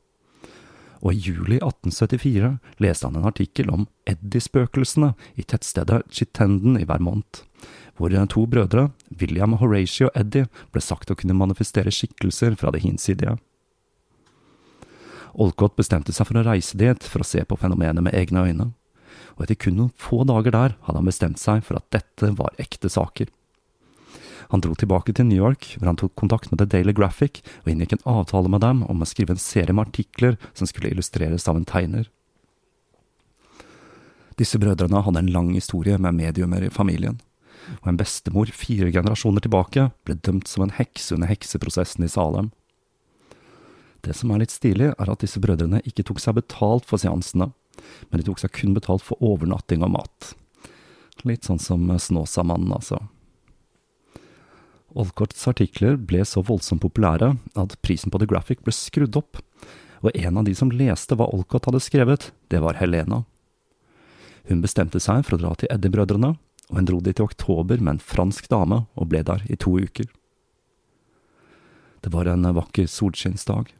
Og 1.00 1.14
i 1.14 1.20
juli 1.20 1.58
1874 1.58 2.58
leste 2.84 3.08
han 3.08 3.16
en 3.16 3.28
artikkel 3.28 3.70
om 3.72 3.86
Eddie-spøkelsene 4.10 5.14
i 5.40 5.44
tettstedet 5.48 6.02
Chittenden 6.12 6.76
i 6.80 6.86
Vermont, 6.88 7.44
hvor 7.96 8.12
to 8.32 8.46
brødre, 8.46 8.90
William 9.20 9.56
Horatio 9.60 10.08
og 10.08 10.16
Eddie, 10.16 10.48
ble 10.72 10.80
sagt 10.80 11.10
å 11.10 11.16
kunne 11.16 11.36
manifestere 11.36 11.92
skikkelser 11.92 12.56
fra 12.56 12.72
det 12.72 12.82
hinsidige. 12.84 13.36
Olcott 15.34 15.76
bestemte 15.76 16.12
seg 16.12 16.26
for 16.26 16.40
å 16.40 16.44
reise 16.44 16.76
dit 16.76 17.04
for 17.04 17.22
å 17.22 17.28
se 17.28 17.44
på 17.44 17.56
fenomenet 17.56 18.02
med 18.02 18.16
egne 18.16 18.44
øyne 18.48 18.72
og 19.40 19.46
etter 19.46 19.56
kun 19.56 19.78
noen 19.78 19.92
få 19.96 20.20
dager 20.28 20.52
der 20.52 20.74
hadde 20.84 20.98
han 20.98 21.08
bestemt 21.08 21.40
seg 21.40 21.62
for 21.64 21.80
at 21.80 21.88
dette 21.94 22.32
var 22.36 22.56
ekte 22.60 22.90
saker. 22.92 23.30
Han 24.50 24.62
dro 24.64 24.74
tilbake 24.74 25.14
til 25.14 25.28
New 25.28 25.38
York, 25.38 25.76
hvor 25.78 25.86
han 25.92 25.98
tok 26.00 26.16
kontakt 26.18 26.50
med 26.50 26.58
The 26.58 26.66
Daily 26.66 26.94
Graphic 26.96 27.38
og 27.62 27.70
inngikk 27.70 27.94
en 27.94 28.06
avtale 28.10 28.50
med 28.50 28.64
dem 28.64 28.82
om 28.90 29.02
å 29.02 29.06
skrive 29.06 29.36
en 29.36 29.42
serie 29.42 29.74
med 29.74 29.86
artikler 29.86 30.38
som 30.58 30.66
skulle 30.66 30.90
illustreres 30.90 31.46
av 31.46 31.60
en 31.60 31.68
tegner. 31.68 32.08
Disse 34.40 34.58
brødrene 34.58 35.02
hadde 35.04 35.22
en 35.22 35.30
lang 35.34 35.52
historie 35.54 35.98
med 36.00 36.16
mediumer 36.16 36.64
i 36.66 36.72
familien, 36.72 37.20
og 37.82 37.92
en 37.92 38.00
bestemor 38.00 38.50
fire 38.56 38.90
generasjoner 38.90 39.44
tilbake 39.44 39.90
ble 40.08 40.16
dømt 40.18 40.50
som 40.50 40.64
en 40.64 40.74
heks 40.74 41.12
under 41.14 41.30
hekseprosessen 41.30 42.06
i 42.06 42.10
Salem. 42.10 42.50
Det 44.00 44.16
som 44.16 44.32
er 44.32 44.42
litt 44.42 44.54
stilig, 44.54 44.94
er 44.96 45.12
at 45.12 45.22
disse 45.22 45.38
brødrene 45.44 45.82
ikke 45.86 46.06
tok 46.08 46.22
seg 46.24 46.38
betalt 46.40 46.88
for 46.88 46.98
seansene, 46.98 47.52
men 48.08 48.18
de 48.18 48.26
tok 48.26 48.40
seg 48.40 48.54
kun 48.56 48.74
betalt 48.74 49.04
for 49.04 49.20
overnatting 49.22 49.84
og 49.84 49.94
mat. 49.94 50.32
Litt 51.28 51.46
sånn 51.46 51.60
som 51.60 51.84
Snåsamannen, 51.86 52.72
altså. 52.72 53.02
Olcotts 54.98 55.46
artikler 55.48 55.94
ble 55.96 56.24
så 56.26 56.42
voldsomt 56.42 56.82
populære 56.82 57.34
at 57.58 57.76
prisen 57.84 58.10
på 58.10 58.18
The 58.18 58.26
Graphic 58.30 58.62
ble 58.66 58.74
skrudd 58.74 59.18
opp, 59.18 59.38
og 60.02 60.16
en 60.16 60.40
av 60.40 60.46
de 60.48 60.54
som 60.56 60.72
leste 60.72 61.14
hva 61.14 61.28
Olcott 61.30 61.68
hadde 61.68 61.82
skrevet, 61.84 62.30
det 62.50 62.62
var 62.64 62.80
Helena. 62.80 63.22
Hun 64.48 64.62
bestemte 64.64 64.98
seg 65.02 65.22
for 65.26 65.36
å 65.36 65.42
dra 65.42 65.52
til 65.54 65.70
Eddie-brødrene, 65.70 66.32
og 66.70 66.78
hun 66.78 66.88
dro 66.88 67.00
dit 67.04 67.18
i 67.18 67.24
oktober 67.24 67.78
med 67.78 67.96
en 67.96 68.02
fransk 68.02 68.48
dame 68.50 68.84
og 68.94 69.10
ble 69.12 69.22
der 69.26 69.44
i 69.50 69.58
to 69.58 69.76
uker. 69.78 70.08
Det 72.00 72.10
var 72.14 72.30
en 72.32 72.48
vakker 72.56 72.88
solskinnsdag, 72.88 73.70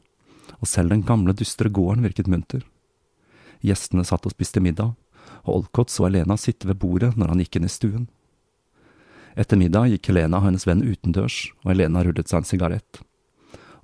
og 0.61 0.69
selv 0.69 0.93
den 0.93 1.03
gamle, 1.03 1.33
dystre 1.33 1.71
gården 1.73 2.05
virket 2.05 2.29
munter. 2.29 2.61
Gjestene 3.65 4.05
satt 4.05 4.27
og 4.29 4.35
spiste 4.35 4.61
middag, 4.61 4.93
og 5.43 5.55
Olcott 5.55 5.91
så 5.91 6.05
Helena 6.05 6.37
sitte 6.37 6.69
ved 6.69 6.79
bordet 6.79 7.15
når 7.17 7.33
han 7.33 7.41
gikk 7.41 7.57
inn 7.57 7.67
i 7.67 7.73
stuen. 7.73 8.07
Etter 9.39 9.57
middag 9.57 9.87
gikk 9.93 10.09
Helena 10.11 10.41
og 10.41 10.49
hennes 10.49 10.67
venn 10.67 10.83
utendørs, 10.83 11.51
og 11.63 11.71
Helena 11.71 12.03
rullet 12.03 12.27
seg 12.27 12.41
en 12.41 12.49
sigarett. 12.49 13.01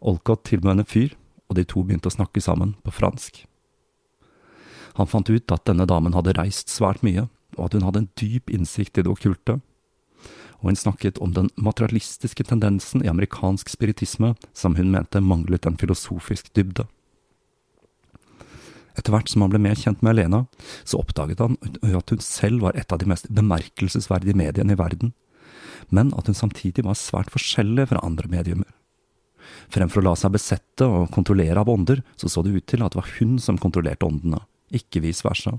Olcott 0.04 0.44
tilbød 0.50 0.74
henne 0.74 0.88
fyr, 0.88 1.16
og 1.48 1.56
de 1.56 1.64
to 1.64 1.84
begynte 1.86 2.12
å 2.12 2.18
snakke 2.18 2.44
sammen 2.44 2.76
på 2.84 2.92
fransk. 2.92 3.46
Han 4.98 5.08
fant 5.08 5.30
ut 5.30 5.54
at 5.54 5.66
denne 5.70 5.88
damen 5.88 6.16
hadde 6.18 6.36
reist 6.36 6.74
svært 6.74 7.04
mye, 7.06 7.28
og 7.56 7.68
at 7.68 7.78
hun 7.78 7.86
hadde 7.88 8.04
en 8.04 8.12
dyp 8.20 8.52
innsikt 8.54 8.98
i 8.98 9.06
det 9.06 9.12
okkulte. 9.12 9.60
Og 10.60 10.72
hun 10.72 10.80
snakket 10.80 11.22
om 11.22 11.36
den 11.36 11.52
materialistiske 11.56 12.44
tendensen 12.50 13.06
i 13.06 13.12
amerikansk 13.12 13.70
spiritisme 13.70 14.34
som 14.58 14.76
hun 14.76 14.90
mente 14.92 15.22
manglet 15.22 15.70
en 15.70 15.78
filosofisk 15.78 16.50
dybde. 16.58 16.88
Etter 18.98 19.14
hvert 19.14 19.30
som 19.30 19.46
han 19.46 19.54
ble 19.54 19.62
mer 19.62 19.78
kjent 19.78 20.02
med 20.02 20.16
Helena, 20.16 20.48
så 20.82 20.98
oppdaget 20.98 21.44
han 21.44 21.60
at 21.86 22.10
hun 22.10 22.24
selv 22.26 22.66
var 22.66 22.78
et 22.78 22.92
av 22.92 22.98
de 22.98 23.10
mest 23.10 23.30
bemerkelsesverdige 23.30 24.38
mediene 24.38 24.74
i 24.74 24.80
verden, 24.80 25.14
men 25.90 26.12
at 26.18 26.30
hun 26.30 26.38
samtidig 26.38 26.86
var 26.86 26.98
svært 27.00 27.32
forskjellig 27.34 27.88
fra 27.92 28.04
andre 28.06 28.30
mediumer. 28.32 28.70
Fremfor 29.72 30.02
å 30.02 30.10
la 30.10 30.16
seg 30.20 30.34
besette 30.36 30.88
og 30.88 31.10
kontrollere 31.14 31.62
av 31.62 31.72
ånder, 31.72 32.04
så 32.16 32.30
så 32.32 32.44
det 32.44 32.56
ut 32.56 32.68
til 32.68 32.84
at 32.84 32.94
det 32.94 33.02
var 33.02 33.14
hun 33.18 33.38
som 33.40 33.60
kontrollerte 33.60 34.08
åndene, 34.08 34.42
ikke 34.72 35.04
vice 35.04 35.26
versa. 35.28 35.58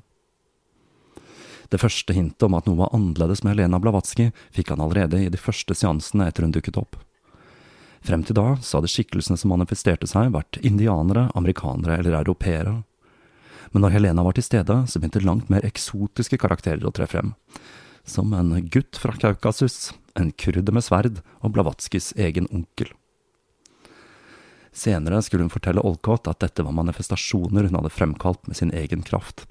Det 1.69 1.81
første 1.81 2.15
hintet 2.17 2.47
om 2.47 2.57
at 2.57 2.69
noe 2.69 2.81
var 2.81 2.95
annerledes 2.97 3.43
med 3.45 3.57
Helena 3.57 3.81
Blavatsky, 3.81 4.31
fikk 4.57 4.73
han 4.73 4.81
allerede 4.85 5.21
i 5.21 5.33
de 5.33 5.41
første 5.41 5.77
seansene 5.77 6.29
etter 6.29 6.47
hun 6.47 6.55
dukket 6.57 6.81
opp. 6.81 6.97
Frem 8.05 8.23
til 8.25 8.39
da 8.39 8.55
så 8.65 8.79
hadde 8.79 8.89
skikkelsene 8.93 9.37
som 9.37 9.53
manifesterte 9.53 10.09
seg, 10.09 10.31
vært 10.33 10.61
indianere, 10.65 11.27
amerikanere 11.37 11.99
eller 11.99 12.17
europeere, 12.23 12.79
men 13.73 13.85
når 13.85 13.99
Helena 13.99 14.25
var 14.25 14.37
til 14.37 14.47
stede, 14.47 14.77
så 14.89 15.01
begynte 15.01 15.25
langt 15.25 15.51
mer 15.53 15.67
eksotiske 15.67 16.39
karakterer 16.41 16.87
å 16.89 16.93
tre 16.95 17.09
frem. 17.11 17.35
Som 18.09 18.33
en 18.37 18.55
gutt 18.73 18.97
fra 19.01 19.13
Kaukasus, 19.13 19.93
en 20.19 20.33
kurder 20.33 20.75
med 20.75 20.85
sverd 20.87 21.21
og 21.41 21.53
Blavatskys 21.55 22.13
egen 22.17 22.49
onkel. 22.51 22.91
Senere 24.79 25.21
skulle 25.23 25.47
hun 25.47 25.53
fortelle 25.53 25.83
Olcott 25.83 26.29
at 26.31 26.41
dette 26.45 26.63
var 26.63 26.77
manifestasjoner 26.77 27.67
hun 27.67 27.79
hadde 27.81 27.95
fremkalt 27.95 28.47
med 28.47 28.59
sin 28.59 28.75
egen 28.75 29.03
kraft. 29.03 29.47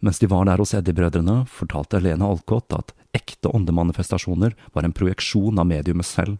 Mens 0.00 0.20
de 0.20 0.28
var 0.30 0.44
der 0.44 0.60
hos 0.60 0.74
Eddie-brødrene, 0.76 1.46
fortalte 1.48 1.98
Helena 1.98 2.28
Olcott 2.28 2.74
at 2.76 2.92
ekte 3.16 3.48
åndemanifestasjoner 3.48 4.54
var 4.74 4.84
en 4.84 4.94
projeksjon 4.94 5.58
av 5.58 5.66
mediumet 5.66 6.06
selv, 6.06 6.36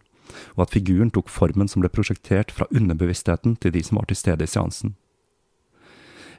og 0.55 0.67
at 0.67 0.75
figuren 0.75 1.09
tok 1.11 1.31
formen 1.31 1.69
som 1.71 1.81
ble 1.81 1.91
prosjektert 1.91 2.53
fra 2.53 2.67
underbevisstheten 2.69 3.57
til 3.57 3.73
de 3.73 3.83
som 3.83 3.99
var 3.99 4.07
til 4.09 4.19
stede 4.19 4.45
i 4.45 4.51
seansen. 4.51 4.93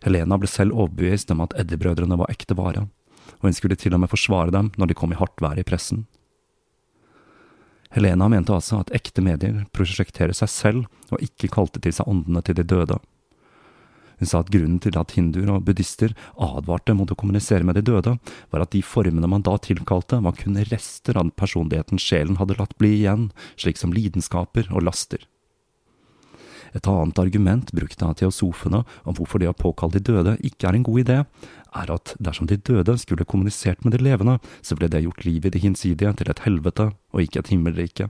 Helena 0.05 0.39
ble 0.39 0.49
selv 0.51 0.77
overbevist 0.79 1.33
om 1.35 1.43
at 1.43 1.57
Eddie-brødrene 1.59 2.21
var 2.21 2.31
ekte 2.31 2.57
vare, 2.59 2.87
og 3.41 3.51
hun 3.51 3.57
skulle 3.57 3.77
til 3.77 3.97
og 3.97 4.05
med 4.05 4.13
forsvare 4.13 4.55
dem 4.55 4.71
når 4.79 4.93
de 4.93 4.99
kom 4.99 5.13
i 5.13 5.19
hardt 5.19 5.43
vær 5.43 5.59
i 5.59 5.67
pressen. 5.67 6.07
Helena 7.95 8.29
mente 8.29 8.53
altså 8.53 8.83
at 8.83 8.93
ekte 8.97 9.25
medier 9.25 9.63
prosjekterer 9.73 10.37
seg 10.37 10.51
selv, 10.53 10.89
og 11.09 11.23
ikke 11.25 11.51
kalte 11.53 11.81
til 11.81 11.95
seg 11.97 12.11
åndene 12.11 12.43
til 12.45 12.59
de 12.59 12.67
døde. 12.69 12.99
Hun 14.19 14.27
sa 14.27 14.41
at 14.43 14.51
grunnen 14.51 14.81
til 14.83 14.99
at 14.99 15.15
hinduer 15.15 15.53
og 15.55 15.65
buddhister 15.69 16.13
advarte 16.43 16.95
mot 16.99 17.11
å 17.11 17.17
kommunisere 17.19 17.67
med 17.67 17.79
de 17.79 17.85
døde, 17.87 18.17
var 18.51 18.65
at 18.65 18.75
de 18.75 18.83
formene 18.83 19.31
man 19.31 19.45
da 19.47 19.55
tilkalte, 19.63 20.19
var 20.25 20.37
kun 20.39 20.59
rester 20.73 21.17
av 21.17 21.29
den 21.29 21.37
personligheten 21.39 22.03
sjelen 22.03 22.41
hadde 22.41 22.59
latt 22.59 22.75
bli 22.83 22.97
igjen, 22.99 23.29
slik 23.57 23.79
som 23.79 23.95
lidenskaper 23.95 24.73
og 24.73 24.89
laster. 24.91 25.23
Et 26.77 26.89
annet 26.91 27.21
argument 27.23 27.71
brukt 27.73 28.03
av 28.05 28.19
teosofene 28.19 28.83
om 29.09 29.17
hvorfor 29.17 29.41
det 29.41 29.49
å 29.49 29.57
påkalle 29.57 29.97
de 29.97 30.05
døde 30.11 30.35
ikke 30.45 30.69
er 30.69 30.77
en 30.77 30.85
god 30.85 31.01
idé, 31.01 31.19
er 31.77 31.93
at 31.93 32.15
dersom 32.23 32.49
de 32.49 32.57
døde 32.57 32.97
skulle 32.99 33.27
kommunisert 33.29 33.85
med 33.85 33.97
de 33.97 34.03
levende, 34.03 34.39
så 34.63 34.77
ble 34.77 34.89
det 34.89 35.05
gjort 35.05 35.25
livet 35.27 35.51
i 35.51 35.57
det 35.57 35.65
hinsidige 35.65 36.15
til 36.17 36.31
et 36.31 36.45
helvete 36.47 36.91
og 37.13 37.23
ikke 37.23 37.43
et 37.43 37.53
himmelrike. 37.53 38.09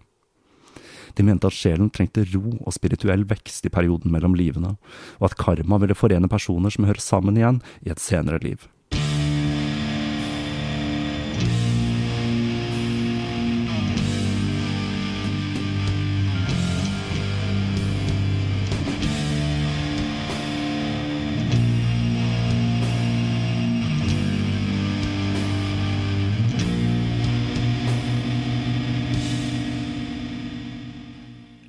De 1.16 1.24
mente 1.26 1.48
at 1.48 1.56
sjelen 1.56 1.90
trengte 1.90 2.26
ro 2.34 2.52
og 2.60 2.74
spirituell 2.76 3.24
vekst 3.26 3.66
i 3.66 3.72
perioden 3.72 4.12
mellom 4.12 4.36
livene, 4.38 4.76
og 5.18 5.30
at 5.30 5.38
karma 5.40 5.80
ville 5.82 5.96
forene 5.98 6.30
personer 6.30 6.70
som 6.70 6.86
hører 6.86 7.02
sammen 7.02 7.38
igjen 7.40 7.62
i 7.82 7.90
et 7.90 8.02
senere 8.02 8.38
liv. 8.44 8.68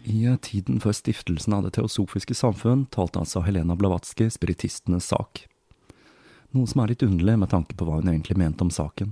I 0.09 0.25
tiden 0.41 0.79
før 0.81 0.95
stiftelsen 0.97 1.53
av 1.53 1.67
Det 1.67 1.75
teosofiske 1.75 2.33
samfunn 2.33 2.87
talte 2.89 3.21
altså 3.21 3.43
Helena 3.45 3.75
Blavatsky 3.77 4.25
spiritistenes 4.33 5.05
sak. 5.11 5.43
Noe 6.49 6.65
som 6.65 6.81
er 6.81 6.95
litt 6.95 7.05
underlig 7.05 7.35
med 7.37 7.51
tanke 7.51 7.75
på 7.77 7.85
hva 7.85 7.99
hun 7.99 8.09
egentlig 8.09 8.39
mente 8.41 8.65
om 8.65 8.71
saken. 8.73 9.11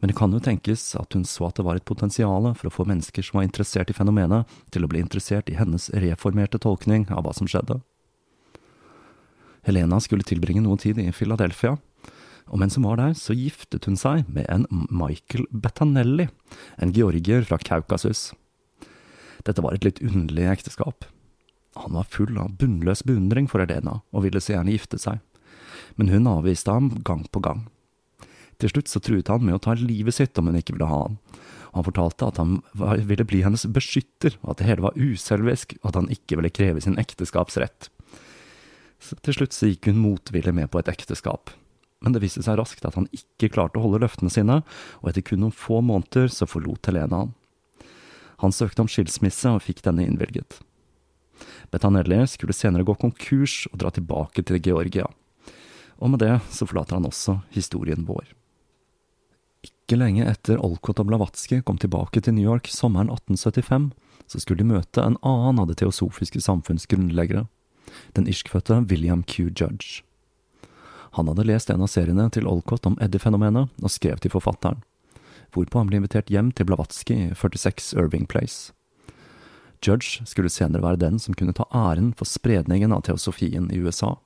Men 0.00 0.10
det 0.10 0.16
kan 0.18 0.34
jo 0.34 0.40
tenkes 0.42 0.82
at 0.98 1.14
hun 1.14 1.22
så 1.26 1.46
at 1.46 1.60
det 1.60 1.66
var 1.66 1.78
et 1.78 1.86
potensial 1.86 2.50
for 2.58 2.66
å 2.66 2.72
få 2.74 2.88
mennesker 2.90 3.22
som 3.22 3.38
var 3.38 3.46
interessert 3.46 3.92
i 3.92 3.94
fenomenet, 3.94 4.50
til 4.74 4.82
å 4.82 4.90
bli 4.90 5.04
interessert 5.04 5.50
i 5.50 5.58
hennes 5.58 5.86
reformerte 5.94 6.58
tolkning 6.66 7.06
av 7.14 7.22
hva 7.22 7.36
som 7.38 7.46
skjedde. 7.50 7.78
Helena 9.70 10.02
skulle 10.02 10.26
tilbringe 10.26 10.64
noe 10.66 10.82
tid 10.82 10.98
i 10.98 11.12
Philadelphia, 11.14 11.76
og 12.48 12.58
mens 12.58 12.74
hun 12.74 12.88
var 12.90 12.98
der, 12.98 13.14
så 13.14 13.38
giftet 13.38 13.86
hun 13.86 13.98
seg 13.98 14.26
med 14.26 14.50
en 14.50 14.66
Michael 14.90 15.46
Bettanelli, 15.54 16.26
en 16.82 16.94
georgier 16.96 17.46
fra 17.46 17.62
Kaukasus. 17.62 18.32
Dette 19.46 19.62
var 19.64 19.74
et 19.76 19.86
litt 19.86 20.02
underlig 20.02 20.48
ekteskap. 20.50 21.06
Han 21.78 21.94
var 21.94 22.08
full 22.10 22.38
av 22.40 22.56
bunnløs 22.58 23.04
beundring 23.06 23.46
for 23.50 23.62
Helena, 23.62 24.00
og 24.10 24.24
ville 24.24 24.40
så 24.42 24.56
gjerne 24.56 24.74
gifte 24.74 24.98
seg, 25.00 25.20
men 25.96 26.10
hun 26.10 26.30
avviste 26.30 26.72
ham 26.72 26.90
gang 27.06 27.26
på 27.30 27.42
gang. 27.44 27.66
Til 28.58 28.72
slutt 28.72 28.90
så 28.90 29.02
truet 29.02 29.30
han 29.30 29.44
med 29.46 29.54
å 29.54 29.62
ta 29.62 29.76
livet 29.78 30.16
sitt 30.16 30.38
om 30.40 30.50
hun 30.50 30.58
ikke 30.58 30.74
ville 30.74 30.88
ha 30.90 31.04
han. 31.04 31.20
Han 31.76 31.86
fortalte 31.86 32.26
at 32.26 32.40
han 32.40 32.58
ville 33.06 33.26
bli 33.28 33.44
hennes 33.44 33.66
beskytter, 33.70 34.34
og 34.42 34.54
at 34.54 34.62
det 34.62 34.68
hele 34.70 34.86
var 34.88 34.98
uselvisk, 34.98 35.76
og 35.82 35.92
at 35.92 36.00
han 36.00 36.10
ikke 36.10 36.40
ville 36.40 36.52
kreve 36.54 36.82
sin 36.82 36.98
ekteskapsrett. 36.98 37.90
Så 38.98 39.18
til 39.22 39.36
slutt 39.36 39.54
så 39.54 39.70
gikk 39.70 39.90
hun 39.90 40.00
motvillig 40.02 40.54
med 40.56 40.72
på 40.72 40.80
et 40.80 40.90
ekteskap. 40.90 41.52
Men 42.02 42.14
det 42.14 42.22
viste 42.22 42.42
seg 42.46 42.58
raskt 42.58 42.86
at 42.86 42.96
han 42.98 43.06
ikke 43.14 43.50
klarte 43.54 43.78
å 43.78 43.84
holde 43.84 44.02
løftene 44.02 44.32
sine, 44.32 44.62
og 45.02 45.10
etter 45.10 45.22
kun 45.26 45.44
noen 45.44 45.54
få 45.54 45.78
måneder 45.84 46.30
så 46.32 46.48
forlot 46.50 46.90
Helena 46.90 47.24
han. 47.24 47.36
Han 48.38 48.54
søkte 48.54 48.84
om 48.84 48.90
skilsmisse 48.90 49.50
og 49.50 49.64
fikk 49.66 49.82
denne 49.86 50.06
innvilget. 50.06 50.60
Betanelli 51.70 52.20
skulle 52.30 52.54
senere 52.56 52.86
gå 52.86 52.94
konkurs 52.98 53.66
og 53.72 53.80
dra 53.82 53.90
tilbake 53.94 54.44
til 54.46 54.60
Georgia. 54.62 55.06
Og 55.98 56.12
med 56.12 56.22
det 56.22 56.36
så 56.54 56.66
forlater 56.66 56.98
han 56.98 57.08
også 57.08 57.40
historien 57.54 58.06
vår. 58.06 58.30
Ikke 59.66 59.98
lenge 59.98 60.26
etter 60.30 60.60
Olcott 60.62 61.00
og 61.02 61.08
Blavatsky 61.10 61.60
kom 61.66 61.80
tilbake 61.82 62.22
til 62.22 62.36
New 62.36 62.46
York 62.46 62.70
sommeren 62.70 63.10
1875, 63.10 63.90
så 64.28 64.40
skulle 64.40 64.62
de 64.62 64.70
møte 64.70 65.02
en 65.02 65.18
annen 65.26 65.62
av 65.62 65.70
det 65.70 65.80
teosofiske 65.80 66.42
samfunns 66.44 66.86
grunnleggere, 66.86 67.46
den 68.14 68.28
irskfødte 68.30 68.84
William 68.90 69.24
Q. 69.24 69.48
Judge. 69.48 70.04
Han 71.16 71.30
hadde 71.32 71.48
lest 71.48 71.72
en 71.72 71.82
av 71.82 71.90
seriene 71.90 72.28
til 72.30 72.46
Olcott 72.46 72.86
om 72.86 72.98
Eddie-fenomenet, 73.02 73.72
og 73.82 73.90
skrev 73.90 74.20
til 74.22 74.30
forfatteren 74.30 74.84
hvorpå 75.54 75.80
han 75.80 75.90
ble 75.90 76.00
invitert 76.00 76.30
hjem 76.32 76.52
til 76.52 76.68
Blavatsky 76.68 77.14
i 77.16 77.34
46 77.34 77.94
Irving 77.98 78.26
Place. 78.28 78.72
Judge 79.84 80.24
skulle 80.26 80.50
senere 80.50 80.82
være 80.82 81.02
den 81.04 81.18
som 81.22 81.36
kunne 81.38 81.54
ta 81.54 81.66
æren 81.74 82.12
for 82.18 82.26
spredningen 82.26 82.92
av 82.92 83.04
teosofien 83.06 83.70
i 83.70 83.78
USA. 83.78 84.16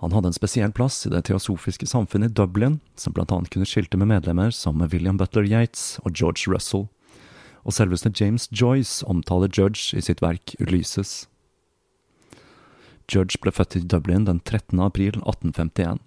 Han 0.00 0.12
hadde 0.16 0.30
en 0.32 0.36
spesiell 0.36 0.72
plass 0.72 1.02
i 1.04 1.12
det 1.12 1.26
teosofiske 1.28 1.86
samfunnet 1.88 2.32
i 2.32 2.36
Dublin, 2.38 2.78
som 2.96 3.12
blant 3.12 3.32
annet 3.32 3.52
kunne 3.52 3.68
skilte 3.68 4.00
med 4.00 4.08
medlemmer 4.08 4.52
som 4.54 4.80
William 4.80 5.18
Butler 5.20 5.44
Yates 5.44 5.98
og 6.04 6.14
George 6.16 6.48
Russell, 6.48 6.88
og 7.68 7.76
selveste 7.76 8.12
James 8.16 8.48
Joyce 8.48 9.04
omtaler 9.04 9.52
Judge 9.52 9.92
i 9.96 10.00
sitt 10.00 10.22
verk 10.24 10.54
Ulyses. 10.60 11.26
Judge 13.12 13.36
ble 13.42 13.52
født 13.52 13.76
i 13.76 13.84
Dublin 13.84 14.24
den 14.24 14.40
13. 14.40 14.80
april 14.80 15.20
1851. 15.20 16.00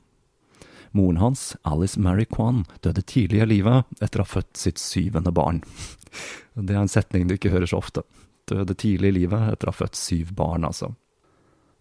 Moren 0.96 1.18
hans, 1.18 1.56
Alice 1.62 2.00
Mary 2.00 2.26
Kwan, 2.26 2.66
døde 2.82 3.02
tidlig 3.02 3.40
i 3.42 3.46
livet 3.50 3.90
etter 3.98 4.22
å 4.22 4.26
ha 4.28 4.30
født 4.30 4.60
sitt 4.62 4.78
syvende 4.78 5.32
barn. 5.34 5.64
Det 6.54 6.76
er 6.76 6.84
en 6.84 6.92
setning 6.92 7.26
du 7.26 7.34
ikke 7.34 7.50
hører 7.50 7.72
så 7.72 7.80
ofte. 7.82 8.04
Døde 8.46 8.76
tidlig 8.78 9.10
i 9.10 9.16
livet 9.16 9.48
etter 9.56 9.72
å 9.72 9.74
ha 9.74 9.80
født 9.80 9.98
syv 9.98 10.36
barn, 10.38 10.68
altså. 10.68 10.92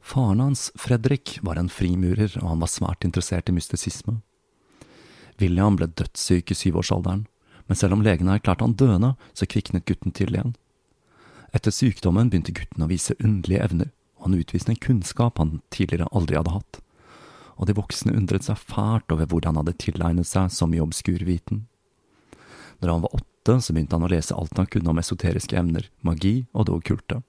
Faren 0.00 0.40
hans, 0.40 0.70
Fredrik, 0.80 1.34
var 1.44 1.60
en 1.60 1.68
frimurer, 1.68 2.32
og 2.40 2.54
han 2.54 2.62
var 2.64 2.72
svært 2.72 3.04
interessert 3.04 3.52
i 3.52 3.54
mystisisme. 3.54 4.14
William 5.42 5.76
ble 5.76 5.90
dødssyk 5.92 6.54
i 6.54 6.56
syvårsalderen, 6.56 7.26
men 7.68 7.78
selv 7.78 7.98
om 7.98 8.04
legene 8.06 8.38
erklærte 8.38 8.64
han 8.64 8.78
døende, 8.80 9.12
så 9.36 9.44
kviknet 9.44 9.84
gutten 9.90 10.16
til 10.16 10.32
igjen. 10.32 10.56
Etter 11.52 11.74
sykdommen 11.74 12.32
begynte 12.32 12.56
gutten 12.56 12.86
å 12.86 12.88
vise 12.88 13.18
underlige 13.20 13.60
evner, 13.68 13.92
og 14.16 14.30
han 14.30 14.40
utviste 14.40 14.72
en 14.72 14.80
kunnskap 14.80 15.36
han 15.36 15.58
tidligere 15.68 16.08
aldri 16.16 16.40
hadde 16.40 16.56
hatt 16.56 16.80
og 17.56 17.68
de 17.68 17.76
voksne 17.76 18.14
undret 18.16 18.46
seg 18.46 18.60
fælt 18.60 19.12
over 19.12 19.28
hvor 19.28 19.44
han 19.46 19.58
hadde 19.60 19.76
tilegnet 19.80 20.28
seg 20.28 20.52
så 20.52 20.68
mye 20.68 20.84
obskur 20.84 21.24
viten. 21.26 21.66
Når 22.82 22.94
han 22.94 23.04
var 23.04 23.18
åtte, 23.18 23.58
så 23.62 23.74
begynte 23.74 23.98
han 23.98 24.06
å 24.06 24.10
lese 24.10 24.34
alt 24.38 24.58
han 24.58 24.70
kunne 24.70 24.90
om 24.90 24.98
esoteriske 25.02 25.58
emner, 25.58 25.86
magi 26.02 26.46
og 26.52 26.66
det 26.66 26.74
okkulte. 26.78 27.22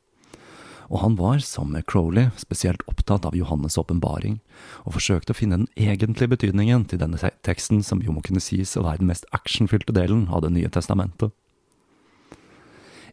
Og 0.91 0.99
han 1.01 1.15
var, 1.15 1.39
som 1.39 1.71
med 1.71 1.85
Crowley, 1.89 2.29
spesielt 2.37 2.83
opptatt 2.89 3.25
av 3.25 3.37
Johannes' 3.37 3.79
åpenbaring, 3.79 4.39
og 4.83 4.97
forsøkte 4.97 5.33
å 5.33 5.37
finne 5.37 5.61
den 5.61 5.69
egentlige 5.79 6.33
betydningen 6.35 6.85
til 6.89 6.99
denne 7.01 7.31
teksten, 7.45 7.81
som 7.85 8.03
jo 8.03 8.13
må 8.13 8.21
kunne 8.25 8.43
sies 8.43 8.75
å 8.77 8.83
være 8.85 9.01
den 9.01 9.09
mest 9.09 9.25
actionfylte 9.31 9.95
delen 9.95 10.27
av 10.29 10.43
Det 10.43 10.51
nye 10.53 10.69
testamentet. 10.69 11.31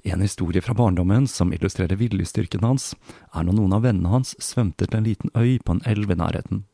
En 0.03 0.21
historie 0.25 0.63
fra 0.65 0.75
barndommen 0.75 1.27
som 1.29 1.53
illustrerer 1.53 1.97
viljestyrken 2.01 2.65
hans, 2.65 2.95
er 3.35 3.45
når 3.45 3.59
noen 3.59 3.77
av 3.77 3.85
vennene 3.85 4.09
hans 4.09 4.33
svømte 4.41 4.89
til 4.89 4.97
en 4.97 5.09
liten 5.09 5.33
øy 5.37 5.59
på 5.61 5.77
en 5.77 5.85
elv 5.85 6.11
i 6.11 6.17
nærheten. 6.17 6.65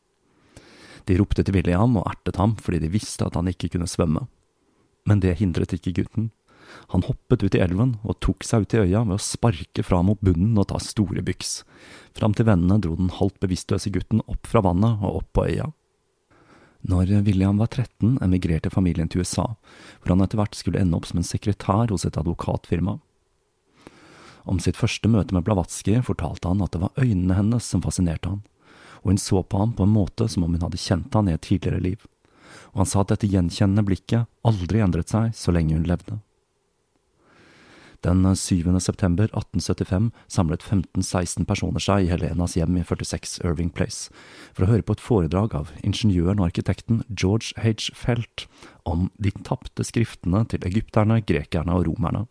De 1.07 1.15
ropte 1.19 1.43
til 1.45 1.55
William 1.55 1.95
og 1.99 2.07
ertet 2.09 2.39
ham 2.39 2.57
fordi 2.59 2.81
de 2.83 2.91
visste 2.91 3.27
at 3.27 3.37
han 3.39 3.47
ikke 3.51 3.71
kunne 3.73 3.87
svømme. 3.89 4.25
Men 5.07 5.23
det 5.23 5.37
hindret 5.39 5.75
ikke 5.75 5.95
gutten. 6.01 6.31
Han 6.91 7.05
hoppet 7.07 7.45
ut 7.45 7.55
i 7.55 7.61
elven 7.63 7.95
og 8.03 8.19
tok 8.23 8.43
seg 8.43 8.65
ut 8.65 8.75
i 8.75 8.81
øya 8.83 9.05
ved 9.07 9.15
å 9.15 9.23
sparke 9.23 9.85
fra 9.87 10.01
mot 10.03 10.19
bunnen 10.19 10.57
og 10.59 10.67
ta 10.71 10.81
store 10.83 11.23
byks. 11.23 11.61
Fram 12.17 12.35
til 12.35 12.49
vennene 12.49 12.79
dro 12.83 12.97
den 12.99 13.13
halvt 13.15 13.39
bevisstløse 13.43 13.93
gutten 13.95 14.23
opp 14.27 14.49
fra 14.51 14.63
vannet 14.65 14.99
og 14.99 15.21
opp 15.21 15.29
på 15.37 15.47
øya. 15.47 15.69
Når 16.87 17.09
William 17.25 17.57
var 17.59 17.71
13, 17.71 18.19
emigrerte 18.23 18.69
familien 18.71 19.07
til 19.09 19.23
USA, 19.23 19.47
hvor 20.01 20.13
han 20.13 20.21
etter 20.23 20.39
hvert 20.39 20.55
skulle 20.55 20.79
ende 20.79 20.99
opp 20.99 21.07
som 21.09 21.19
en 21.19 21.25
sekretær 21.25 21.89
hos 21.91 22.05
et 22.07 22.19
advokatfirma. 22.19 22.99
Om 24.47 24.59
sitt 24.63 24.77
første 24.79 25.09
møte 25.11 25.35
med 25.35 25.43
Blavatsky 25.47 25.97
fortalte 26.05 26.51
han 26.51 26.61
at 26.63 26.75
det 26.75 26.83
var 26.83 26.99
øynene 26.99 27.35
hennes 27.35 27.65
som 27.67 27.83
fascinerte 27.83 28.35
han 28.35 28.45
og 29.07 29.13
hun 29.13 29.21
så 29.23 29.39
på 29.39 29.61
ham 29.61 29.71
på 29.71 29.85
en 29.87 29.93
måte 29.95 30.27
som 30.27 30.43
om 30.43 30.51
hun 30.51 30.65
hadde 30.65 30.83
kjent 30.83 31.13
han 31.15 31.29
i 31.31 31.35
et 31.37 31.45
tidligere 31.47 31.79
liv, 31.79 32.01
og 32.75 32.83
han 32.83 32.89
sa 32.91 33.05
at 33.05 33.13
dette 33.13 33.29
gjenkjennende 33.31 33.85
blikket 33.87 34.27
aldri 34.43 34.81
endret 34.83 35.13
seg 35.13 35.31
så 35.31 35.53
lenge 35.55 35.77
hun 35.77 35.87
levde. 35.87 36.19
Den 38.03 38.27
7. 38.35 38.67
september 38.83 39.31
1875 39.31 40.11
samlet 40.27 40.61
15–16 40.63 41.47
personer 41.47 41.81
seg 41.81 42.03
i 42.03 42.11
Helenas 42.11 42.57
hjem 42.59 42.75
i 42.77 42.83
46 42.85 43.39
Irving 43.47 43.71
Place 43.73 44.11
for 44.51 44.67
å 44.67 44.69
høre 44.73 44.85
på 44.85 44.97
et 44.97 45.01
foredrag 45.07 45.55
av 45.57 45.71
ingeniøren 45.81 46.43
og 46.43 46.51
arkitekten 46.51 47.01
George 47.07 47.55
H. 47.63 47.89
Felt 47.95 48.45
om 48.85 49.07
de 49.17 49.31
tapte 49.47 49.87
skriftene 49.87 50.43
til 50.51 50.67
egypterne, 50.67 51.23
grekerne 51.23 51.79
og 51.79 51.87
romerne. 51.87 52.27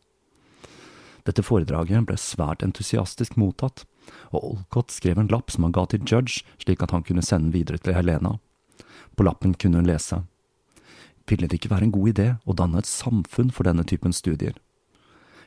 Dette 1.27 1.43
foredraget 1.43 2.07
ble 2.07 2.21
svært 2.21 2.62
entusiastisk 2.62 3.35
mottatt, 3.41 3.89
og 4.33 4.42
Olcott 4.42 4.95
skrev 4.95 5.19
en 5.21 5.31
lapp 5.33 5.51
som 5.53 5.66
han 5.66 5.75
ga 5.77 5.87
til 5.90 6.05
Judge, 6.05 6.45
slik 6.62 6.83
at 6.83 6.92
han 6.95 7.05
kunne 7.07 7.25
sende 7.25 7.51
den 7.51 7.57
videre 7.57 7.79
til 7.79 7.97
Helena. 7.97 8.37
På 9.16 9.27
lappen 9.27 9.55
kunne 9.55 9.81
hun 9.81 9.88
lese. 9.88 10.23
Ville 11.27 11.49
det 11.49 11.59
ikke 11.59 11.73
være 11.73 11.88
en 11.88 11.95
god 11.95 12.12
idé 12.12 12.29
å 12.47 12.55
danne 12.55 12.79
et 12.79 12.90
samfunn 12.90 13.51
for 13.51 13.66
denne 13.66 13.85
typen 13.85 14.14
studier? 14.14 14.55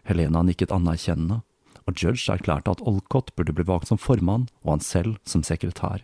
Helena 0.08 0.42
nikket 0.44 0.74
anerkjennende, 0.76 1.42
og 1.88 1.96
Judge 1.96 2.32
erklærte 2.32 2.72
at 2.72 2.84
Olcott 2.88 3.32
burde 3.36 3.56
bli 3.56 3.66
valgt 3.66 3.90
som 3.90 4.00
formann 4.00 4.48
og 4.64 4.76
han 4.76 4.84
selv 4.84 5.18
som 5.26 5.44
sekretær. 5.46 6.04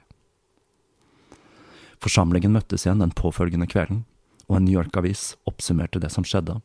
Forsamlingen 2.03 2.53
møttes 2.53 2.85
igjen 2.85 3.01
den 3.01 3.13
påfølgende 3.15 3.67
kvelden, 3.69 4.03
og 4.47 4.59
en 4.59 4.67
New 4.67 4.75
York-avis 4.77 5.33
oppsummerte 5.49 6.01
det 6.01 6.11
som 6.13 6.25
skjedde. 6.27 6.59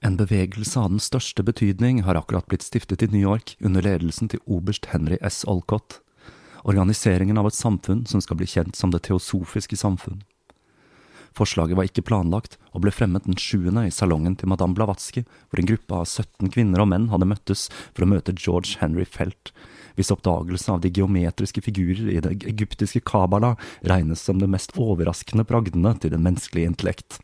En 0.00 0.16
bevegelse 0.16 0.80
av 0.80 0.94
den 0.94 1.00
største 1.02 1.44
betydning 1.44 2.02
har 2.06 2.16
akkurat 2.16 2.46
blitt 2.48 2.64
stiftet 2.64 3.02
i 3.04 3.10
New 3.12 3.20
York 3.20 3.52
under 3.60 3.84
ledelsen 3.84 4.30
til 4.32 4.40
oberst 4.48 4.88
Henry 4.94 5.18
S. 5.20 5.42
Olcott, 5.44 5.98
organiseringen 6.64 7.36
av 7.36 7.50
et 7.50 7.58
samfunn 7.58 8.06
som 8.08 8.22
skal 8.24 8.40
bli 8.40 8.48
kjent 8.48 8.80
som 8.80 8.94
det 8.94 9.02
teosofiske 9.10 9.76
samfunn. 9.76 10.22
Forslaget 11.36 11.76
var 11.76 11.86
ikke 11.86 12.06
planlagt, 12.08 12.56
og 12.72 12.82
ble 12.82 12.94
fremmet 12.96 13.28
den 13.28 13.36
sjuende 13.38 13.84
i 13.86 13.92
salongen 13.94 14.34
til 14.40 14.48
madame 14.50 14.74
Blavatsky, 14.74 15.26
hvor 15.50 15.60
en 15.60 15.68
gruppe 15.68 16.00
av 16.00 16.08
17 16.08 16.48
kvinner 16.48 16.82
og 16.82 16.90
menn 16.90 17.10
hadde 17.12 17.28
møttes 17.28 17.68
for 17.92 18.06
å 18.06 18.10
møte 18.10 18.34
George 18.34 18.80
Henry 18.80 19.04
Felt, 19.04 19.52
hvis 20.00 20.10
oppdagelse 20.16 20.72
av 20.72 20.80
de 20.80 20.90
geometriske 20.96 21.62
figurer 21.68 22.08
i 22.08 22.22
det 22.24 22.38
egyptiske 22.48 23.04
kabala 23.04 23.52
regnes 23.84 24.24
som 24.24 24.40
det 24.40 24.48
mest 24.48 24.72
overraskende 24.80 25.44
bragdene 25.44 25.92
til 26.00 26.16
den 26.16 26.24
menneskelige 26.24 26.72
intellekt. 26.72 27.20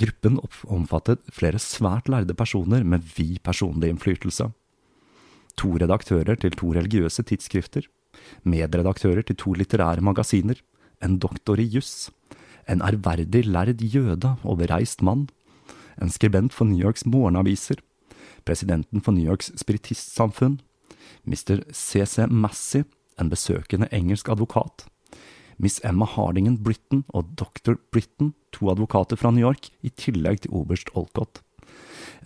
Gruppen 0.00 0.38
omfattet 0.64 1.26
flere 1.34 1.60
svært 1.60 2.08
lærde 2.08 2.34
personer 2.34 2.84
med 2.84 3.04
vid 3.16 3.40
personlig 3.44 3.90
innflytelse. 3.92 4.46
To 5.60 5.72
redaktører 5.76 6.38
til 6.40 6.56
to 6.56 6.72
religiøse 6.72 7.24
tidsskrifter, 7.28 7.84
medredaktører 8.44 9.26
til 9.26 9.36
to 9.36 9.52
litterære 9.58 10.00
magasiner, 10.00 10.56
en 11.04 11.18
doktor 11.20 11.60
i 11.60 11.68
juss, 11.68 12.08
en 12.68 12.80
ærverdig 12.80 13.44
lærd 13.46 13.82
jøde 13.82 14.36
og 14.42 14.58
bereist 14.62 15.02
mann, 15.02 15.28
en 16.00 16.10
skribent 16.10 16.54
for 16.56 16.64
New 16.64 16.80
Yorks 16.80 17.04
morgenaviser, 17.06 17.80
presidenten 18.44 19.00
for 19.00 19.12
New 19.12 19.26
Yorks 19.28 19.52
spiritistsamfunn, 19.60 20.60
Mr. 21.24 21.60
C.C. 21.72 22.24
Massey, 22.30 22.84
en 23.20 23.30
besøkende 23.30 23.88
engelsk 23.92 24.28
advokat, 24.28 24.86
Miss 25.60 25.80
Emma 25.84 26.06
Hardingen 26.08 26.56
Britton 26.64 27.04
og 27.12 27.34
Dr. 27.36 27.76
Britton, 27.92 28.32
to 28.52 28.70
advokater 28.72 29.18
fra 29.20 29.30
New 29.30 29.44
York, 29.44 29.68
i 29.84 29.92
tillegg 29.92 30.44
til 30.44 30.54
oberst 30.56 30.88
Olcott, 30.96 31.42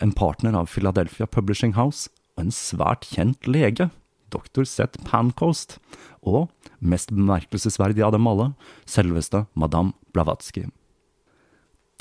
en 0.01 0.13
partner 0.15 0.55
av 0.55 0.71
Philadelphia 0.71 1.27
Publishing 1.27 1.75
House 1.75 2.09
og 2.35 2.45
en 2.45 2.55
svært 2.55 3.07
kjent 3.11 3.47
lege, 3.47 3.89
dr. 4.31 4.63
Seth 4.67 5.03
Pancoast, 5.07 5.77
og, 6.23 6.49
mest 6.79 7.11
bemerkelsesverdig 7.13 8.03
av 8.03 8.15
dem 8.15 8.27
alle, 8.27 8.51
selveste 8.89 9.45
madame 9.53 9.95
Blavatsky. 10.15 10.67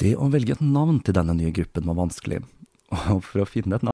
Det 0.01 0.15
å 0.19 0.31
velge 0.33 0.57
et 0.57 0.65
navn 0.65 1.03
til 1.05 1.15
denne 1.19 1.37
nye 1.39 1.55
gruppen 1.55 1.91
var 1.91 2.01
vanskelig, 2.03 2.43
og 3.15 3.21
for 3.27 3.45
å 3.45 3.51
finne 3.51 3.79
et 3.79 3.87
navn 3.87 3.94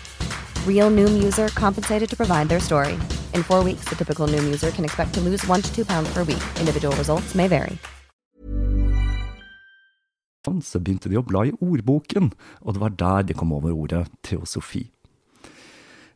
Real 0.67 0.89
Noom 0.89 1.23
user 1.23 1.49
compensated 1.49 2.09
to 2.09 2.15
provide 2.15 2.49
their 2.49 2.59
story. 2.59 2.93
In 3.33 3.43
four 3.43 3.63
weeks, 3.63 3.85
the 3.89 3.95
typical 3.95 4.27
Noom 4.27 4.45
user 4.45 4.71
can 4.71 4.85
expect 4.85 5.13
to 5.13 5.21
lose 5.21 5.45
one 5.47 5.61
to 5.61 5.75
two 5.75 5.85
pounds 5.85 6.13
per 6.13 6.23
week. 6.23 6.43
Individual 6.59 6.95
results 6.95 7.35
may 7.35 7.47
vary. 7.47 7.77
så 10.61 10.79
begynte 10.79 11.09
de 11.09 11.19
å 11.19 11.21
bla 11.21 11.43
i 11.45 11.51
ordboken, 11.61 12.31
og 12.65 12.73
det 12.73 12.81
var 12.81 12.95
der 12.97 13.23
de 13.29 13.33
kom 13.37 13.51
over 13.53 13.71
ordet 13.77 14.07
teosofi. 14.25 14.87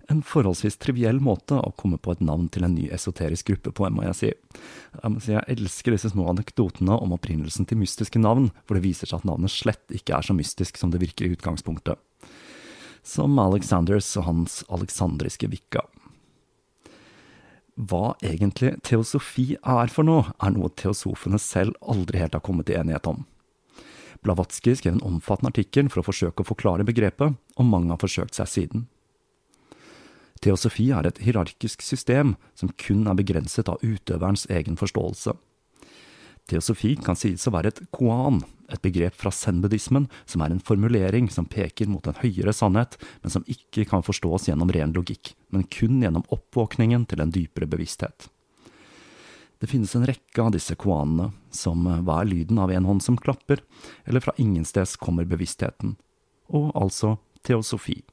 En 0.09 0.23
forholdsvis 0.25 0.77
triviell 0.81 1.19
måte 1.21 1.57
å 1.57 1.73
komme 1.77 1.97
på 2.01 2.13
et 2.13 2.21
navn 2.25 2.47
til 2.49 2.65
en 2.65 2.73
ny 2.73 2.87
esoterisk 2.93 3.51
gruppe 3.51 3.71
på, 3.73 3.89
må 3.93 4.05
jeg 4.05 4.17
si. 4.17 4.31
Jeg, 4.31 5.11
må 5.13 5.21
si, 5.21 5.33
jeg 5.33 5.45
elsker 5.55 5.93
disse 5.93 6.09
små 6.13 6.25
anekdotene 6.33 6.97
om 7.01 7.13
opprinnelsen 7.13 7.69
til 7.69 7.79
mystiske 7.81 8.21
navn, 8.21 8.51
hvor 8.65 8.77
det 8.77 8.85
viser 8.85 9.09
seg 9.09 9.21
at 9.21 9.29
navnet 9.29 9.53
slett 9.53 9.93
ikke 9.93 10.17
er 10.17 10.25
så 10.25 10.37
mystisk 10.37 10.81
som 10.81 10.93
det 10.93 11.01
virker 11.05 11.29
i 11.29 11.33
utgangspunktet. 11.37 12.01
Som 13.05 13.37
Alexanders 13.39 14.07
og 14.17 14.25
hans 14.25 14.63
alexandriske 14.73 15.47
vikka. 15.51 15.83
Hva 17.75 18.15
egentlig 18.23 18.71
teosofi 18.87 19.57
er 19.59 19.91
for 19.91 20.07
noe, 20.07 20.31
er 20.41 20.53
noe 20.55 20.71
teosofene 20.79 21.37
selv 21.41 21.75
aldri 21.83 22.21
helt 22.23 22.33
har 22.33 22.43
kommet 22.43 22.69
til 22.69 22.79
enighet 22.79 23.05
om. 23.11 23.25
Blavatsky 24.25 24.73
skrev 24.79 24.95
en 24.95 25.05
omfattende 25.05 25.51
artikkel 25.53 25.91
for 25.91 26.01
å 26.01 26.07
forsøke 26.07 26.41
å 26.41 26.49
forklare 26.49 26.87
begrepet, 26.87 27.35
og 27.35 27.69
mange 27.69 27.91
har 27.93 28.01
forsøkt 28.01 28.39
seg 28.39 28.49
siden. 28.49 28.87
Teosofi 30.41 30.87
er 30.95 31.05
et 31.05 31.21
hierarkisk 31.21 31.83
system 31.85 32.33
som 32.57 32.71
kun 32.79 33.05
er 33.11 33.19
begrenset 33.19 33.69
av 33.69 33.83
utøverens 33.85 34.47
egen 34.49 34.79
forståelse. 34.79 35.35
Teosofi 36.45 36.93
kan 37.01 37.17
sies 37.17 37.47
å 37.49 37.53
være 37.55 37.71
et 37.71 37.79
koan, 37.95 38.43
et 38.69 38.81
begrep 38.83 39.15
fra 39.17 39.31
zen-buddhismen 39.33 40.05
som 40.29 40.43
er 40.45 40.53
en 40.53 40.61
formulering 40.61 41.29
som 41.33 41.47
peker 41.49 41.89
mot 41.89 42.05
en 42.05 42.17
høyere 42.19 42.53
sannhet, 42.53 42.99
men 43.23 43.33
som 43.33 43.45
ikke 43.49 43.87
kan 43.89 44.05
forstås 44.05 44.49
gjennom 44.49 44.69
ren 44.73 44.93
logikk, 44.93 45.33
men 45.49 45.65
kun 45.65 46.03
gjennom 46.05 46.25
oppvåkningen 46.33 47.07
til 47.09 47.23
en 47.23 47.33
dypere 47.33 47.69
bevissthet. 47.69 48.29
Det 49.57 49.71
finnes 49.71 49.95
en 49.97 50.05
rekke 50.05 50.43
av 50.43 50.51
disse 50.53 50.75
koanene, 50.77 51.31
som 51.49 51.85
hva 51.87 52.19
er 52.21 52.29
lyden 52.29 52.59
av 52.61 52.73
en 52.75 52.85
hånd 52.85 53.01
som 53.01 53.17
klapper, 53.17 53.63
eller 54.05 54.21
fra 54.21 54.35
ingensteds 54.37 54.97
kommer 55.01 55.25
bevisstheten, 55.25 55.95
og 56.53 56.69
altså 56.77 57.15
teosofi. 57.45 58.03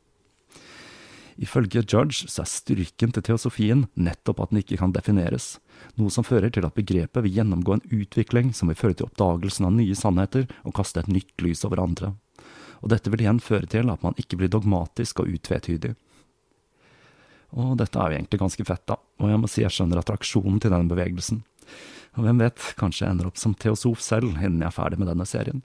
Ifølge 1.43 1.83
Judge 1.83 2.29
så 2.31 2.45
er 2.45 2.51
styrken 2.51 3.13
til 3.15 3.25
teosofien 3.27 3.87
nettopp 3.99 4.45
at 4.45 4.53
den 4.53 4.61
ikke 4.61 4.79
kan 4.79 4.93
defineres, 4.95 5.57
noe 5.99 6.13
som 6.15 6.27
fører 6.27 6.53
til 6.55 6.67
at 6.69 6.77
begrepet 6.77 7.25
vil 7.25 7.35
gjennomgå 7.41 7.75
en 7.77 7.87
utvikling 7.91 8.53
som 8.55 8.71
vil 8.71 8.79
føre 8.79 8.95
til 8.99 9.09
oppdagelsen 9.09 9.67
av 9.67 9.75
nye 9.75 9.97
sannheter 9.99 10.47
og 10.63 10.77
kaste 10.79 11.03
et 11.03 11.11
nytt 11.11 11.43
lys 11.43 11.65
over 11.67 11.83
andre. 11.83 12.13
Og 12.83 12.93
dette 12.95 13.11
vil 13.11 13.25
igjen 13.25 13.43
føre 13.43 13.67
til 13.71 13.91
at 13.91 14.07
man 14.07 14.15
ikke 14.19 14.39
blir 14.39 14.53
dogmatisk 14.53 15.25
og 15.25 15.35
utvetydig. 15.35 15.97
Og 17.59 17.75
dette 17.81 17.99
er 17.99 18.13
jo 18.13 18.21
egentlig 18.21 18.41
ganske 18.41 18.65
fett, 18.65 18.87
da, 18.89 18.97
og 18.97 19.33
jeg 19.33 19.43
må 19.43 19.51
si 19.51 19.65
jeg 19.65 19.75
skjønner 19.75 20.01
attraksjonen 20.01 20.63
til 20.63 20.73
denne 20.73 20.89
bevegelsen. 20.89 21.43
Og 22.17 22.27
hvem 22.27 22.41
vet, 22.45 22.71
kanskje 22.79 23.07
jeg 23.07 23.17
ender 23.17 23.29
opp 23.29 23.41
som 23.41 23.55
teosof 23.57 24.01
selv 24.05 24.31
innen 24.37 24.63
jeg 24.63 24.71
er 24.71 24.79
ferdig 24.79 25.01
med 25.01 25.11
denne 25.11 25.27
serien. 25.29 25.63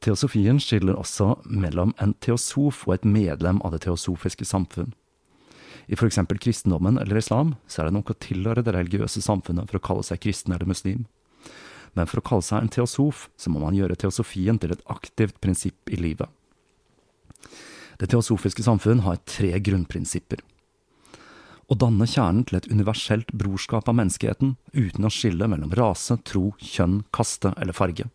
Teosofien 0.00 0.56
skiller 0.62 0.96
også 0.96 1.34
mellom 1.44 1.92
en 2.00 2.14
teosof 2.24 2.86
og 2.88 2.94
et 2.94 3.04
medlem 3.04 3.60
av 3.60 3.74
det 3.74 3.82
teosofiske 3.84 4.46
samfunn. 4.48 4.94
I 5.90 5.96
eksempel 5.98 6.38
kristendommen 6.38 6.96
eller 7.02 7.18
islam 7.18 7.56
så 7.66 7.82
er 7.82 7.88
det 7.88 7.96
nok 7.98 8.12
å 8.12 8.20
tilhøre 8.22 8.62
det 8.64 8.72
religiøse 8.76 9.20
samfunnet 9.20 9.68
for 9.68 9.80
å 9.80 9.86
kalle 9.88 10.06
seg 10.06 10.22
kristen 10.22 10.54
eller 10.54 10.70
muslim. 10.70 11.04
Men 11.98 12.06
for 12.06 12.20
å 12.20 12.24
kalle 12.24 12.46
seg 12.46 12.62
en 12.62 12.70
teosof, 12.72 13.26
så 13.36 13.50
må 13.50 13.60
man 13.60 13.74
gjøre 13.74 13.98
teosofien 13.98 14.60
til 14.62 14.72
et 14.72 14.84
aktivt 14.88 15.40
prinsipp 15.42 15.90
i 15.90 15.98
livet. 15.98 16.30
Det 18.00 18.08
teosofiske 18.08 18.64
samfunn 18.64 19.02
har 19.04 19.20
tre 19.28 19.50
grunnprinsipper. 19.58 20.40
Å 21.70 21.76
danne 21.76 22.06
kjernen 22.08 22.46
til 22.48 22.56
et 22.58 22.70
universelt 22.70 23.34
brorskap 23.36 23.90
av 23.90 23.98
menneskeheten, 23.98 24.56
uten 24.72 25.06
å 25.06 25.12
skille 25.12 25.50
mellom 25.50 25.74
rase, 25.76 26.16
tro, 26.24 26.54
kjønn, 26.58 27.02
kaste 27.14 27.52
eller 27.60 27.76
farge. 27.76 28.08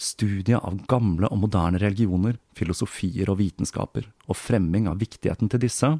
Studiet 0.00 0.64
av 0.64 0.78
gamle 0.88 1.28
og 1.28 1.42
moderne 1.42 1.80
religioner, 1.82 2.38
filosofier 2.56 3.28
og 3.28 3.36
vitenskaper, 3.42 4.06
og 4.32 4.38
fremming 4.38 4.86
av 4.88 5.00
viktigheten 5.02 5.50
til 5.52 5.60
disse, 5.60 5.90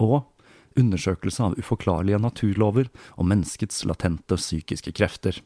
og 0.00 0.22
undersøkelse 0.80 1.44
av 1.44 1.58
uforklarlige 1.60 2.20
naturlover 2.22 2.88
og 3.18 3.28
menneskets 3.28 3.82
latente 3.84 4.38
psykiske 4.40 4.94
krefter. 4.96 5.42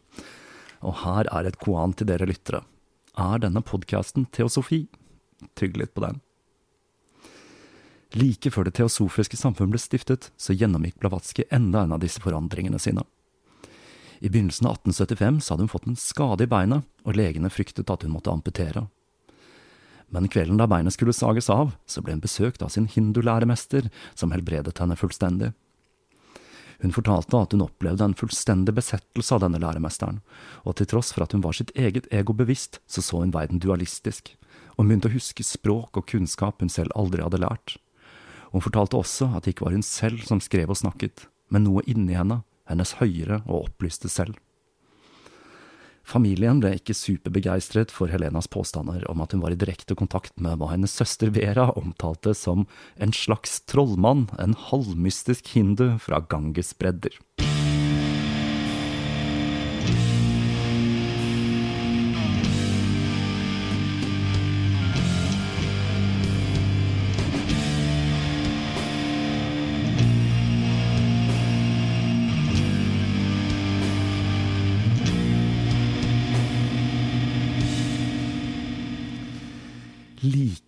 Og 0.86 1.02
her 1.02 1.26
er 1.34 1.48
et 1.48 1.58
koan 1.58 1.96
til 1.98 2.06
dere 2.06 2.28
lyttere. 2.30 2.62
Er 3.18 3.42
denne 3.42 3.64
podkasten 3.64 4.28
teosofi? 4.30 4.84
Tygg 5.58 5.74
litt 5.80 5.94
på 5.96 6.04
den. 6.06 6.22
Like 8.14 8.52
før 8.54 8.68
Det 8.68 8.76
teosofiske 8.78 9.36
samfunn 9.36 9.72
ble 9.72 9.82
stiftet, 9.82 10.30
så 10.38 10.54
gjennomgikk 10.54 11.00
Blavatsky 11.02 11.44
enda 11.50 11.82
en 11.82 11.96
av 11.96 12.00
disse 12.04 12.22
forandringene 12.22 12.78
sine. 12.78 13.02
I 14.20 14.29
begynnelsen 14.29 14.66
av 14.66 14.79
1875 14.79 15.40
så 15.40 15.55
hadde 15.55 15.66
hun 15.66 15.72
fått 15.72 15.87
en 15.87 15.98
skade 16.00 16.46
i 16.46 16.50
beinet, 16.50 16.87
og 17.05 17.18
legene 17.18 17.52
fryktet 17.52 17.90
at 17.92 18.07
hun 18.07 18.14
måtte 18.14 18.33
amputere. 18.33 18.87
Men 20.09 20.29
kvelden 20.31 20.61
da 20.61 20.68
beinet 20.70 20.94
skulle 20.94 21.14
sages 21.16 21.50
av, 21.50 21.74
så 21.87 22.02
ble 22.02 22.14
hun 22.14 22.22
besøkt 22.22 22.62
av 22.62 22.70
sin 22.72 22.87
hindulæremester, 22.90 23.90
som 24.14 24.33
helbredet 24.33 24.79
henne 24.79 24.96
fullstendig. 24.98 25.52
Hun 26.83 26.92
fortalte 26.92 27.38
at 27.40 27.55
hun 27.57 27.64
opplevde 27.64 28.05
en 28.05 28.16
fullstendig 28.16 28.74
besettelse 28.76 29.35
av 29.35 29.42
denne 29.42 29.61
læremesteren, 29.62 30.20
og 30.64 30.76
til 30.76 30.88
tross 30.90 31.12
for 31.14 31.24
at 31.24 31.33
hun 31.33 31.44
var 31.44 31.57
sitt 31.57 31.72
eget 31.74 32.07
ego 32.12 32.37
bevisst, 32.37 32.81
så 32.87 33.02
så 33.02 33.22
hun 33.22 33.35
verden 33.35 33.62
dualistisk, 33.62 34.35
og 34.76 34.85
begynte 34.85 35.09
å 35.09 35.16
huske 35.16 35.44
språk 35.46 35.96
og 35.96 36.09
kunnskap 36.12 36.61
hun 36.61 36.72
selv 36.72 36.92
aldri 36.94 37.24
hadde 37.24 37.40
lært. 37.40 37.79
Hun 38.52 38.64
fortalte 38.64 39.00
også 39.00 39.33
at 39.35 39.44
det 39.44 39.57
ikke 39.57 39.66
var 39.66 39.74
hun 39.74 39.87
selv 39.87 40.22
som 40.29 40.40
skrev 40.40 40.70
og 40.70 40.79
snakket, 40.79 41.26
men 41.50 41.64
noe 41.64 41.85
inni 41.88 42.16
henne, 42.16 42.42
hennes 42.70 42.96
høyere 43.00 43.42
og 43.46 43.70
opplyste 43.70 44.11
selv. 44.12 44.37
Familien 46.07 46.61
ble 46.62 46.76
ikke 46.79 46.94
superbegeistret 46.94 47.90
for 47.90 48.07
Helenas 48.12 48.46
påstander 48.46 49.02
om 49.11 49.24
at 49.24 49.35
hun 49.35 49.42
var 49.42 49.57
i 49.57 49.59
direkte 49.59 49.96
kontakt 49.98 50.37
med 50.38 50.61
hva 50.61 50.70
hennes 50.70 50.94
søster 50.94 51.33
Vera 51.35 51.72
omtalte 51.74 52.31
som 52.38 52.62
en 53.02 53.14
slags 53.16 53.59
trollmann, 53.66 54.29
en 54.38 54.55
halvmystisk 54.68 55.50
hindu 55.57 55.96
fra 55.98 56.22
Ganges 56.31 56.70
bredder. 56.79 57.18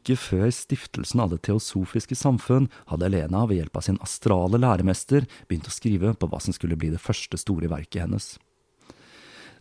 Like 0.08 0.22
før 0.24 0.48
stiftelsen 0.48 1.20
av 1.20 1.34
Det 1.34 1.42
teosofiske 1.44 2.16
samfunn 2.16 2.70
hadde 2.88 3.04
Elena 3.10 3.42
ved 3.44 3.58
hjelp 3.58 3.74
av 3.76 3.82
sin 3.84 3.98
astrale 4.00 4.56
læremester 4.56 5.26
begynt 5.50 5.68
å 5.68 5.74
skrive 5.74 6.14
på 6.16 6.28
hva 6.32 6.40
som 6.40 6.54
skulle 6.56 6.78
bli 6.80 6.88
det 6.88 7.00
første 7.04 7.36
store 7.36 7.68
verket 7.68 8.06
hennes. 8.06 8.38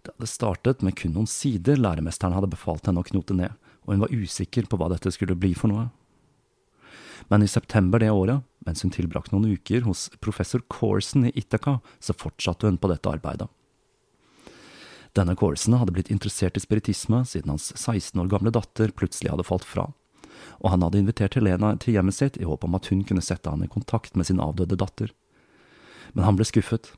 Det 0.05 0.13
hadde 0.13 0.29
startet 0.31 0.85
med 0.87 0.95
kun 0.95 1.17
noen 1.17 1.27
sider 1.27 1.75
læremesteren 1.75 2.31
hadde 2.31 2.53
befalt 2.53 2.87
henne 2.87 3.03
å 3.03 3.09
knote 3.09 3.35
ned, 3.35 3.51
og 3.83 3.91
hun 3.91 4.05
var 4.05 4.15
usikker 4.15 4.71
på 4.71 4.79
hva 4.79 4.87
dette 4.93 5.11
skulle 5.11 5.35
bli 5.35 5.51
for 5.51 5.67
noe. 5.67 5.89
Men 7.27 7.43
i 7.43 7.51
september 7.51 7.99
det 7.99 8.13
året, 8.15 8.39
mens 8.63 8.87
hun 8.87 8.95
tilbrakte 8.95 9.35
noen 9.35 9.51
uker 9.59 9.83
hos 9.83 10.07
professor 10.23 10.63
Corson 10.71 11.27
i 11.27 11.35
Ithaca, 11.35 11.81
så 11.99 12.15
fortsatte 12.15 12.71
hun 12.71 12.79
på 12.79 12.87
dette 12.87 13.11
arbeidet. 13.11 13.51
Denne 15.11 15.35
Corson 15.35 15.75
hadde 15.75 15.91
blitt 15.91 16.13
interessert 16.13 16.55
i 16.55 16.63
spiritisme 16.63 17.25
siden 17.27 17.57
hans 17.57 17.73
16 17.75 18.15
år 18.21 18.31
gamle 18.31 18.55
datter 18.55 18.95
plutselig 18.95 19.35
hadde 19.35 19.49
falt 19.49 19.67
fra, 19.67 19.89
og 20.61 20.71
han 20.73 20.85
hadde 20.85 21.01
invitert 21.01 21.37
Helena 21.37 21.73
til 21.81 21.97
hjemmet 21.97 22.17
sitt 22.17 22.37
i 22.41 22.47
håp 22.47 22.65
om 22.65 22.77
at 22.77 22.89
hun 22.91 23.03
kunne 23.07 23.23
sette 23.25 23.49
han 23.51 23.63
i 23.65 23.71
kontakt 23.71 24.17
med 24.17 24.29
sin 24.29 24.41
avdøde 24.43 24.79
datter. 24.79 25.13
Men 26.13 26.25
han 26.27 26.39
ble 26.39 26.47
skuffet. 26.47 26.93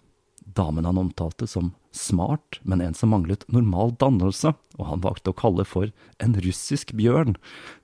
Damen 0.55 0.87
han 0.87 0.97
omtalte 0.97 1.45
som 1.47 1.73
smart, 1.91 2.59
men 2.63 2.81
en 2.81 2.95
som 2.97 3.11
manglet 3.13 3.43
normal 3.51 3.91
dannelse, 4.01 4.53
og 4.79 4.87
han 4.87 5.03
valgte 5.03 5.33
å 5.33 5.37
kalle 5.37 5.65
for 5.67 5.91
en 6.23 6.37
russisk 6.41 6.93
bjørn, 6.97 7.35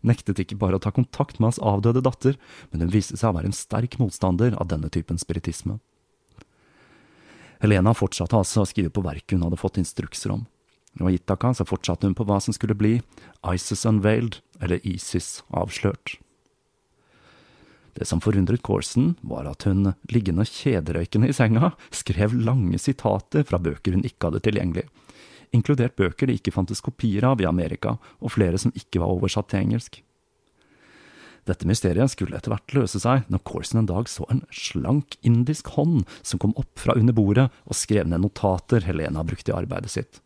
nektet 0.06 0.40
ikke 0.42 0.58
bare 0.62 0.80
å 0.80 0.82
ta 0.82 0.94
kontakt 0.96 1.38
med 1.38 1.52
hans 1.52 1.62
avdøde 1.62 2.02
datter, 2.06 2.40
men 2.72 2.86
hun 2.86 2.94
viste 2.94 3.20
seg 3.20 3.34
å 3.34 3.38
være 3.38 3.52
en 3.52 3.58
sterk 3.58 4.00
motstander 4.02 4.56
av 4.58 4.72
denne 4.72 4.90
typen 4.94 5.20
spiritisme. 5.22 5.78
Helena 7.62 7.94
fortsatte 7.98 8.38
altså 8.38 8.64
å 8.64 8.70
skrive 8.70 8.92
på 8.94 9.04
verket 9.06 9.36
hun 9.36 9.46
hadde 9.46 9.60
fått 9.60 9.80
instrukser 9.82 10.34
om, 10.36 10.46
og 11.02 11.10
i 11.12 11.18
Ithaca 11.20 11.52
så 11.56 11.68
fortsatte 11.68 12.08
hun 12.08 12.16
på 12.18 12.26
hva 12.28 12.40
som 12.44 12.56
skulle 12.56 12.78
bli 12.78 13.00
Isis 13.52 13.86
Unveiled, 13.88 14.40
eller 14.62 14.84
Isis 14.88 15.42
avslørt. 15.52 16.18
Det 17.96 18.08
som 18.08 18.20
forundret 18.20 18.64
Corson, 18.64 19.14
var 19.24 19.48
at 19.48 19.64
hun, 19.68 19.94
liggende 20.12 20.44
kjederøykende 20.48 21.30
i 21.32 21.36
senga, 21.36 21.72
skrev 21.96 22.36
lange 22.36 22.80
sitater 22.82 23.46
fra 23.48 23.60
bøker 23.60 23.96
hun 23.96 24.04
ikke 24.08 24.30
hadde 24.30 24.44
tilgjengelig, 24.44 24.88
inkludert 25.56 25.96
bøker 25.96 26.28
det 26.28 26.42
ikke 26.42 26.52
fantes 26.56 26.84
kopier 26.84 27.24
av 27.28 27.40
i 27.40 27.48
Amerika, 27.48 27.96
og 28.20 28.36
flere 28.36 28.60
som 28.60 28.76
ikke 28.76 29.00
var 29.04 29.16
oversatt 29.16 29.52
til 29.52 29.64
engelsk. 29.64 30.02
Dette 31.46 31.68
mysteriet 31.70 32.10
skulle 32.10 32.36
etter 32.36 32.50
hvert 32.52 32.74
løse 32.74 33.00
seg 33.02 33.28
når 33.30 33.44
Corson 33.46 33.84
en 33.84 33.90
dag 33.90 34.10
så 34.10 34.26
en 34.34 34.42
slank 34.50 35.16
indisk 35.22 35.70
hånd 35.76 36.02
som 36.26 36.42
kom 36.42 36.56
opp 36.58 36.82
fra 36.82 36.98
under 36.98 37.14
bordet 37.14 37.52
og 37.70 37.78
skrev 37.78 38.10
ned 38.10 38.24
notater 38.24 38.88
Helena 38.88 39.22
brukte 39.24 39.54
i 39.54 39.56
arbeidet 39.56 39.94
sitt. 39.94 40.25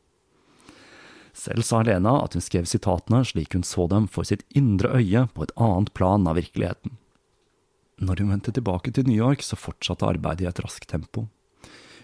Selv 1.33 1.65
sa 1.65 1.81
Lena 1.85 2.17
at 2.23 2.35
hun 2.35 2.43
skrev 2.43 2.67
sitatene 2.69 3.21
slik 3.27 3.53
hun 3.55 3.65
så 3.67 3.87
dem 3.91 4.07
for 4.11 4.27
sitt 4.27 4.45
indre 4.57 4.91
øye 4.97 5.27
på 5.33 5.45
et 5.45 5.53
annet 5.55 5.93
plan 5.97 6.27
av 6.27 6.39
virkeligheten. 6.39 6.97
Når 7.99 8.21
hun 8.23 8.31
vendte 8.31 8.53
tilbake 8.55 8.93
til 8.95 9.07
New 9.07 9.17
York, 9.17 9.43
så 9.43 9.59
fortsatte 9.59 10.07
arbeidet 10.07 10.45
i 10.45 10.49
et 10.49 10.61
raskt 10.63 10.87
tempo. 10.91 11.27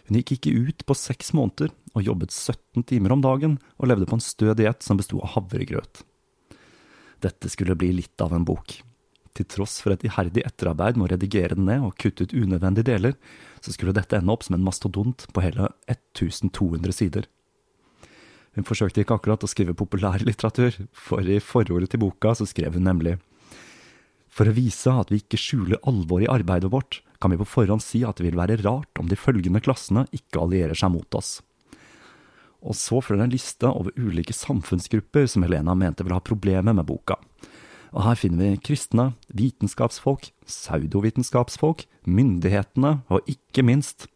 Hun 0.05 0.19
gikk 0.19 0.35
ikke 0.35 0.53
ut 0.67 0.83
på 0.85 0.97
seks 0.97 1.31
måneder 1.33 1.71
og 1.95 2.03
jobbet 2.05 2.33
17 2.35 2.83
timer 2.91 3.15
om 3.15 3.23
dagen 3.23 3.55
og 3.79 3.89
levde 3.89 4.07
på 4.09 4.19
en 4.19 4.23
stø 4.23 4.53
diett 4.57 4.83
som 4.85 4.99
besto 4.99 5.21
av 5.23 5.33
havregrøt. 5.37 6.03
Dette 7.23 7.49
skulle 7.49 7.77
bli 7.79 7.93
litt 7.95 8.21
av 8.21 8.35
en 8.35 8.45
bok. 8.45 8.75
Til 9.35 9.47
tross 9.51 9.79
for 9.83 9.95
et 9.95 10.03
iherdig 10.07 10.45
etterarbeid 10.47 10.99
med 10.99 11.07
å 11.07 11.13
redigere 11.15 11.57
den 11.57 11.65
ned 11.67 11.83
og 11.83 11.95
kutte 11.99 12.27
ut 12.27 12.35
unødvendige 12.35 12.87
deler, 12.91 13.15
så 13.63 13.73
skulle 13.73 13.95
dette 13.95 14.19
ende 14.19 14.31
opp 14.31 14.45
som 14.45 14.55
en 14.55 14.63
mastodont 14.63 15.25
på 15.33 15.43
hele 15.43 15.71
1200 15.91 16.95
sider. 16.95 17.25
Hun 18.55 18.67
forsøkte 18.67 19.03
ikke 19.03 19.17
akkurat 19.17 19.43
å 19.43 19.49
skrive 19.51 19.75
populærlitteratur, 19.75 20.77
for 20.95 21.27
i 21.27 21.41
forordet 21.43 21.91
til 21.91 22.01
boka 22.05 22.31
så 22.39 22.47
skrev 22.47 22.77
hun 22.77 22.87
nemlig 22.87 23.17
For 24.31 24.47
å 24.47 24.55
vise 24.55 24.91
at 24.91 25.11
vi 25.11 25.21
ikke 25.21 25.39
skjuler 25.39 25.81
alvoret 25.87 26.27
i 26.27 26.31
arbeidet 26.31 26.71
vårt, 26.71 27.01
kan 27.19 27.31
vi 27.31 27.39
på 27.39 27.47
forhånd 27.47 27.83
si 27.83 28.03
at 28.03 28.19
det 28.19 28.27
vil 28.27 28.39
være 28.39 28.59
rart 28.63 28.99
om 28.99 29.07
de 29.11 29.19
følgende 29.19 29.61
klassene 29.63 30.05
ikke 30.15 30.41
allierer 30.43 30.75
seg 30.75 30.91
mot 30.91 31.19
oss. 31.19 31.39
Og 32.65 32.75
så 32.75 32.99
følger 33.03 33.27
en 33.27 33.33
liste 33.33 33.69
over 33.69 33.95
ulike 33.95 34.33
samfunnsgrupper 34.35 35.27
som 35.29 35.45
Helena 35.45 35.75
mente 35.77 36.03
ville 36.03 36.17
ha 36.17 36.23
problemer 36.23 36.75
med 36.75 36.87
boka. 36.89 37.19
Og 37.95 38.03
her 38.03 38.17
finner 38.19 38.41
vi 38.41 38.63
kristne, 38.71 39.13
vitenskapsfolk, 39.31 40.31
pseudovitenskapsfolk, 40.43 41.85
myndighetene 42.03 42.97
og 43.07 43.31
ikke 43.31 43.63
minst 43.63 44.09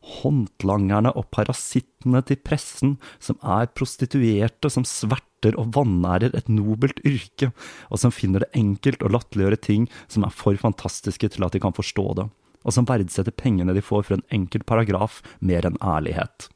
håndlangerne 0.00 1.12
og 1.16 1.28
parasittene 1.34 2.22
til 2.26 2.40
pressen, 2.40 2.96
som 3.20 3.36
er 3.44 3.68
prostituerte 3.76 4.70
som 4.72 4.86
sverter 4.88 5.56
og 5.60 5.74
vanærer 5.76 6.34
et 6.36 6.48
nobelt 6.52 7.02
yrke, 7.06 7.50
og 7.92 8.00
som 8.00 8.14
finner 8.14 8.44
det 8.44 8.52
enkelt 8.56 9.04
å 9.04 9.12
latterliggjøre 9.12 9.60
ting 9.60 9.88
som 10.08 10.24
er 10.24 10.34
for 10.34 10.56
fantastiske 10.60 11.32
til 11.32 11.44
at 11.44 11.56
de 11.56 11.62
kan 11.62 11.76
forstå 11.76 12.06
det, 12.16 12.28
og 12.64 12.76
som 12.76 12.88
verdsetter 12.88 13.36
pengene 13.36 13.76
de 13.76 13.84
får 13.84 14.08
for 14.08 14.18
en 14.18 14.26
enkelt 14.32 14.66
paragraf 14.68 15.20
mer 15.40 15.68
enn 15.68 15.80
ærlighet. 15.84 16.48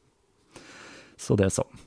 Så 1.17 1.37
det 1.37 1.47
er 1.47 1.57
sånn. 1.61 1.83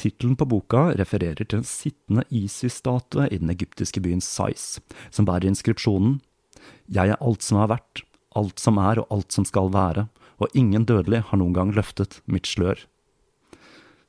Tittelen 0.00 0.34
på 0.34 0.48
boka 0.50 0.88
refererer 0.98 1.46
til 1.46 1.60
en 1.60 1.68
sittende 1.68 2.24
Isis-statue 2.34 3.28
i 3.30 3.38
den 3.38 3.52
egyptiske 3.52 4.02
byen 4.02 4.24
Sais, 4.24 4.80
som 5.14 5.28
bærer 5.28 5.46
inskripsjonen 5.46 6.18
Jeg 6.90 7.12
er 7.12 7.20
alt 7.22 7.44
som 7.46 7.60
har 7.60 7.70
vært, 7.70 8.02
alt 8.34 8.58
som 8.58 8.80
er 8.82 8.98
og 8.98 9.12
alt 9.14 9.36
som 9.36 9.46
skal 9.46 9.70
være, 9.70 10.08
og 10.42 10.54
ingen 10.54 10.86
dødelig 10.88 11.22
har 11.30 11.40
noen 11.40 11.54
gang 11.56 11.72
løftet 11.74 12.20
mitt 12.26 12.48
slør. 12.48 12.86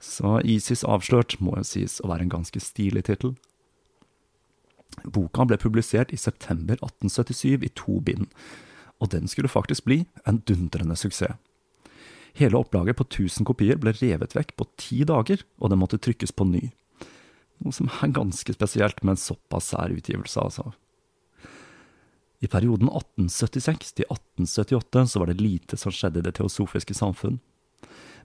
Så 0.02 0.40
Isis 0.46 0.84
avslørt 0.84 1.38
må 1.42 1.56
jo 1.60 1.66
sies 1.66 2.00
å 2.02 2.10
være 2.12 2.28
en 2.28 2.34
ganske 2.36 2.62
stilig 2.62 3.06
tittel. 3.08 3.36
Boka 5.04 5.46
ble 5.48 5.58
publisert 5.60 6.14
i 6.14 6.20
september 6.20 6.78
1877 6.80 7.66
i 7.66 7.72
to 7.76 8.00
bind, 8.06 8.30
og 9.02 9.12
den 9.12 9.28
skulle 9.28 9.52
faktisk 9.52 9.88
bli 9.88 10.04
en 10.26 10.42
dundrende 10.48 10.98
suksess. 11.00 11.36
Hele 12.36 12.60
opplaget 12.60 12.98
på 13.00 13.06
1000 13.08 13.48
kopier 13.48 13.78
ble 13.80 13.94
revet 13.96 14.34
vekk 14.36 14.58
på 14.60 14.68
ti 14.76 15.06
dager, 15.08 15.40
og 15.56 15.72
det 15.72 15.78
måtte 15.80 16.00
trykkes 16.04 16.36
på 16.36 16.48
ny. 16.50 16.64
Noe 17.64 17.72
som 17.76 17.88
er 17.88 18.12
ganske 18.12 18.52
spesielt 18.52 19.00
med 19.04 19.16
en 19.16 19.22
såpass 19.22 19.70
sær 19.72 19.94
utgivelse, 19.96 20.42
altså. 20.44 20.74
I 22.44 22.50
perioden 22.52 22.90
1876 22.92 23.96
til 24.00 24.08
1878 24.10 25.06
så 25.12 25.22
var 25.22 25.32
det 25.32 25.42
lite 25.42 25.80
som 25.80 25.94
skjedde 25.94 26.22
i 26.22 26.26
det 26.26 26.36
teosofiske 26.40 26.98
samfunn. 26.98 27.40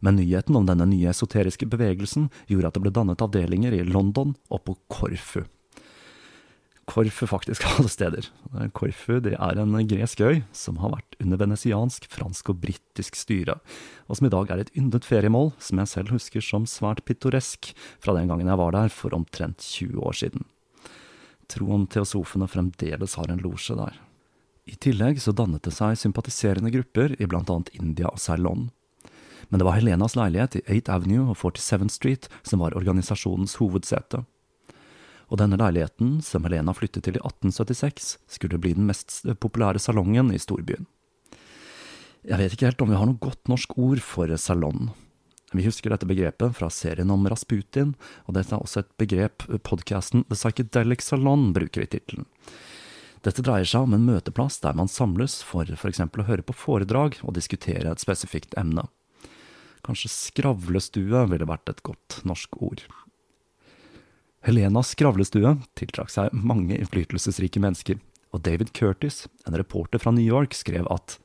Men 0.01 0.16
nyheten 0.16 0.57
om 0.57 0.66
denne 0.66 0.88
nye 0.88 1.12
esoteriske 1.12 1.68
bevegelsen 1.70 2.31
gjorde 2.49 2.70
at 2.70 2.77
det 2.77 2.85
ble 2.85 2.92
dannet 2.96 3.23
avdelinger 3.23 3.77
i 3.77 3.87
London 3.87 4.35
og 4.49 4.64
på 4.66 4.77
Korfu. 4.92 5.44
Korfu 6.90 7.27
faktisk 7.31 7.66
alle 7.70 7.90
steder. 7.92 8.29
Korfu 8.75 9.20
det 9.23 9.37
er 9.37 9.61
en 9.61 9.77
gresk 9.88 10.23
øy 10.25 10.40
som 10.57 10.81
har 10.83 10.94
vært 10.96 11.18
under 11.23 11.38
venesiansk, 11.44 12.09
fransk 12.11 12.51
og 12.51 12.62
britisk 12.64 13.18
styre, 13.18 13.61
og 14.09 14.18
som 14.18 14.27
i 14.27 14.33
dag 14.33 14.51
er 14.51 14.64
et 14.64 14.73
yndet 14.75 15.07
feriemål 15.07 15.53
som 15.62 15.83
jeg 15.83 15.92
selv 15.92 16.16
husker 16.16 16.44
som 16.44 16.66
svært 16.66 17.05
pittoresk 17.07 17.75
fra 18.03 18.16
den 18.16 18.33
gangen 18.33 18.51
jeg 18.51 18.59
var 18.59 18.75
der 18.75 18.90
for 18.90 19.14
omtrent 19.14 19.62
20 19.62 20.01
år 20.01 20.18
siden. 20.25 20.49
Tro 21.50 21.70
om 21.74 21.86
teosofene 21.90 22.48
fremdeles 22.50 23.16
har 23.18 23.30
en 23.30 23.42
losje 23.42 23.76
der. 23.78 23.98
I 24.70 24.76
tillegg 24.78 25.18
så 25.22 25.34
dannet 25.34 25.64
det 25.66 25.72
seg 25.74 25.98
sympatiserende 25.98 26.70
grupper 26.70 27.16
i 27.18 27.26
annet 27.26 27.72
India 27.74 28.10
og 28.10 28.20
Ceylon. 28.22 28.68
Men 29.50 29.58
det 29.58 29.66
var 29.66 29.78
Helenas 29.78 30.14
leilighet 30.14 30.60
i 30.60 30.62
8th 30.78 30.92
Avenue 30.94 31.32
og 31.32 31.38
47th 31.40 31.90
Street 31.90 32.28
som 32.46 32.62
var 32.62 32.76
organisasjonens 32.78 33.56
hovedsete. 33.58 34.22
Og 35.30 35.38
denne 35.38 35.58
leiligheten, 35.58 36.18
som 36.22 36.46
Helena 36.46 36.74
flyttet 36.74 37.06
til 37.06 37.18
i 37.18 37.22
1876, 37.22 38.16
skulle 38.30 38.58
bli 38.62 38.74
den 38.78 38.86
mest 38.86 39.22
populære 39.42 39.82
salongen 39.82 40.32
i 40.34 40.42
storbyen. 40.42 40.86
Jeg 42.26 42.38
vet 42.38 42.54
ikke 42.54 42.68
helt 42.68 42.82
om 42.84 42.90
vi 42.92 42.98
har 42.98 43.08
noe 43.08 43.22
godt 43.22 43.48
norsk 43.48 43.78
ord 43.80 44.02
for 44.04 44.30
salong. 44.36 44.90
Vi 45.52 45.64
husker 45.66 45.90
dette 45.90 46.06
begrepet 46.06 46.54
fra 46.54 46.68
serien 46.70 47.10
om 47.10 47.26
Rasputin, 47.26 47.96
og 48.30 48.36
dette 48.36 48.54
er 48.54 48.62
også 48.62 48.84
et 48.84 48.92
begrep 49.02 49.46
podkasten 49.66 50.22
The 50.28 50.38
Psychedelic 50.38 51.02
Salon 51.02 51.50
bruker 51.56 51.82
i 51.82 51.90
tittelen. 51.90 52.28
Dette 53.26 53.42
dreier 53.44 53.66
seg 53.68 53.84
om 53.84 53.96
en 53.96 54.06
møteplass 54.06 54.60
der 54.62 54.76
man 54.78 54.88
samles 54.88 55.40
for 55.44 55.68
eksempel 55.68 56.22
å 56.22 56.28
høre 56.30 56.46
på 56.46 56.56
foredrag 56.56 57.18
og 57.20 57.34
diskutere 57.36 57.90
et 57.90 58.00
spesifikt 58.00 58.54
emne. 58.60 58.86
Kanskje 59.84 60.12
skravlestue 60.12 61.26
ville 61.28 61.48
vært 61.48 61.72
et 61.72 61.82
godt 61.84 62.20
norsk 62.28 62.56
ord. 62.62 62.84
Helenas 64.46 64.94
skravlestue 64.94 65.56
tiltrakk 65.76 66.12
seg 66.12 66.32
mange 66.32 66.78
innflytelsesrike 66.78 67.60
mennesker, 67.60 67.98
og 68.30 68.44
David 68.46 68.70
Curtis, 68.76 69.26
en 69.44 69.58
reporter 69.58 70.00
fra 70.00 70.14
New 70.14 70.24
York, 70.24 70.54
skrev 70.56 70.86
at 70.94 71.18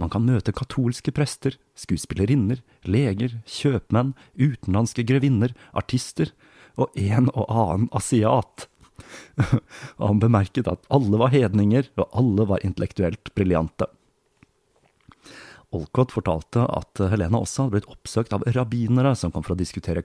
man 0.00 0.10
kan 0.12 0.24
møte 0.24 0.54
katolske 0.56 1.12
prester, 1.12 1.56
skuespillerinner, 1.78 2.62
leger, 2.88 3.36
kjøpmenn, 3.44 4.14
utenlandske 4.40 5.04
grevinner, 5.08 5.52
artister 5.76 6.32
og 6.80 6.96
en 6.96 7.28
og 7.34 7.46
annen 7.46 7.88
asiat. 7.96 8.66
og 9.98 10.04
han 10.08 10.22
bemerket 10.22 10.70
at 10.70 10.84
alle 10.92 11.20
var 11.20 11.34
hedninger, 11.34 11.90
og 12.00 12.08
alle 12.16 12.46
var 12.48 12.64
intellektuelt 12.64 13.32
briljante. 13.36 13.88
Olcott 15.76 16.10
fortalte 16.16 16.64
at 16.66 17.02
Helena 17.12 17.38
også 17.44 17.66
hadde 17.66 17.76
blitt 17.76 17.92
oppsøkt 17.92 18.32
av 18.34 18.44
rabbinere 18.56 19.12
som 19.18 19.30
kom 19.30 19.44
for 19.46 19.54
å 19.54 19.60
diskutere 19.60 20.02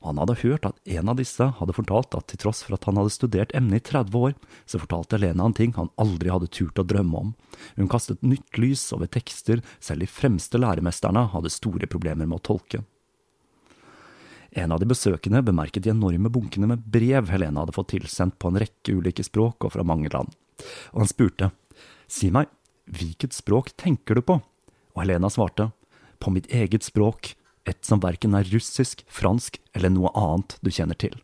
Han 0.00 0.16
hadde 0.16 0.38
hørt 0.40 0.64
at 0.64 0.78
en 0.88 1.10
av 1.12 1.18
disse 1.18 1.44
hadde 1.58 1.74
fortalt 1.76 2.14
at 2.16 2.30
til 2.32 2.40
tross 2.40 2.62
for 2.64 2.76
at 2.76 2.86
han 2.88 2.96
hadde 2.96 3.12
studert 3.12 3.50
emnet 3.56 3.82
i 3.82 3.88
30 3.90 4.16
år, 4.16 4.36
så 4.64 4.80
fortalte 4.80 5.18
Helena 5.18 5.44
en 5.44 5.56
ting 5.56 5.74
han 5.76 5.90
aldri 6.00 6.32
hadde 6.32 6.48
turt 6.48 6.80
å 6.80 6.86
drømme 6.88 7.20
om. 7.20 7.34
Hun 7.76 7.90
kastet 7.92 8.24
nytt 8.24 8.56
lys 8.56 8.86
over 8.96 9.10
tekster 9.12 9.60
selv 9.76 10.00
de 10.00 10.08
fremste 10.08 10.60
læremesterne 10.60 11.26
hadde 11.34 11.52
store 11.52 11.88
problemer 11.90 12.24
med 12.24 12.40
å 12.40 12.46
tolke. 12.48 12.80
En 14.50 14.72
av 14.72 14.80
de 14.80 14.88
besøkende 14.88 15.44
bemerket 15.46 15.84
de 15.84 15.92
enorme 15.92 16.32
bunkene 16.32 16.66
med 16.72 16.86
brev 16.90 17.28
Helena 17.30 17.62
hadde 17.62 17.76
fått 17.76 17.92
tilsendt 17.92 18.38
på 18.40 18.50
en 18.50 18.58
rekke 18.58 18.96
ulike 18.96 19.22
språk 19.22 19.68
og 19.68 19.76
fra 19.76 19.84
mange 19.86 20.10
land, 20.10 20.32
og 20.94 21.04
han 21.04 21.12
spurte, 21.12 21.52
Si 22.10 22.32
meg, 22.34 22.48
hvilket 22.90 23.36
språk 23.36 23.70
tenker 23.78 24.18
du 24.18 24.24
på? 24.26 24.40
Og 24.96 25.04
Helena 25.04 25.30
svarte, 25.30 25.70
På 26.18 26.32
mitt 26.34 26.50
eget 26.50 26.82
språk, 26.82 27.36
et 27.68 27.84
som 27.84 28.00
verken 28.00 28.34
er 28.36 28.48
russisk, 28.52 29.04
fransk 29.08 29.58
eller 29.76 29.92
noe 29.92 30.12
annet 30.16 30.56
du 30.64 30.70
kjenner 30.72 30.98
til. 30.98 31.16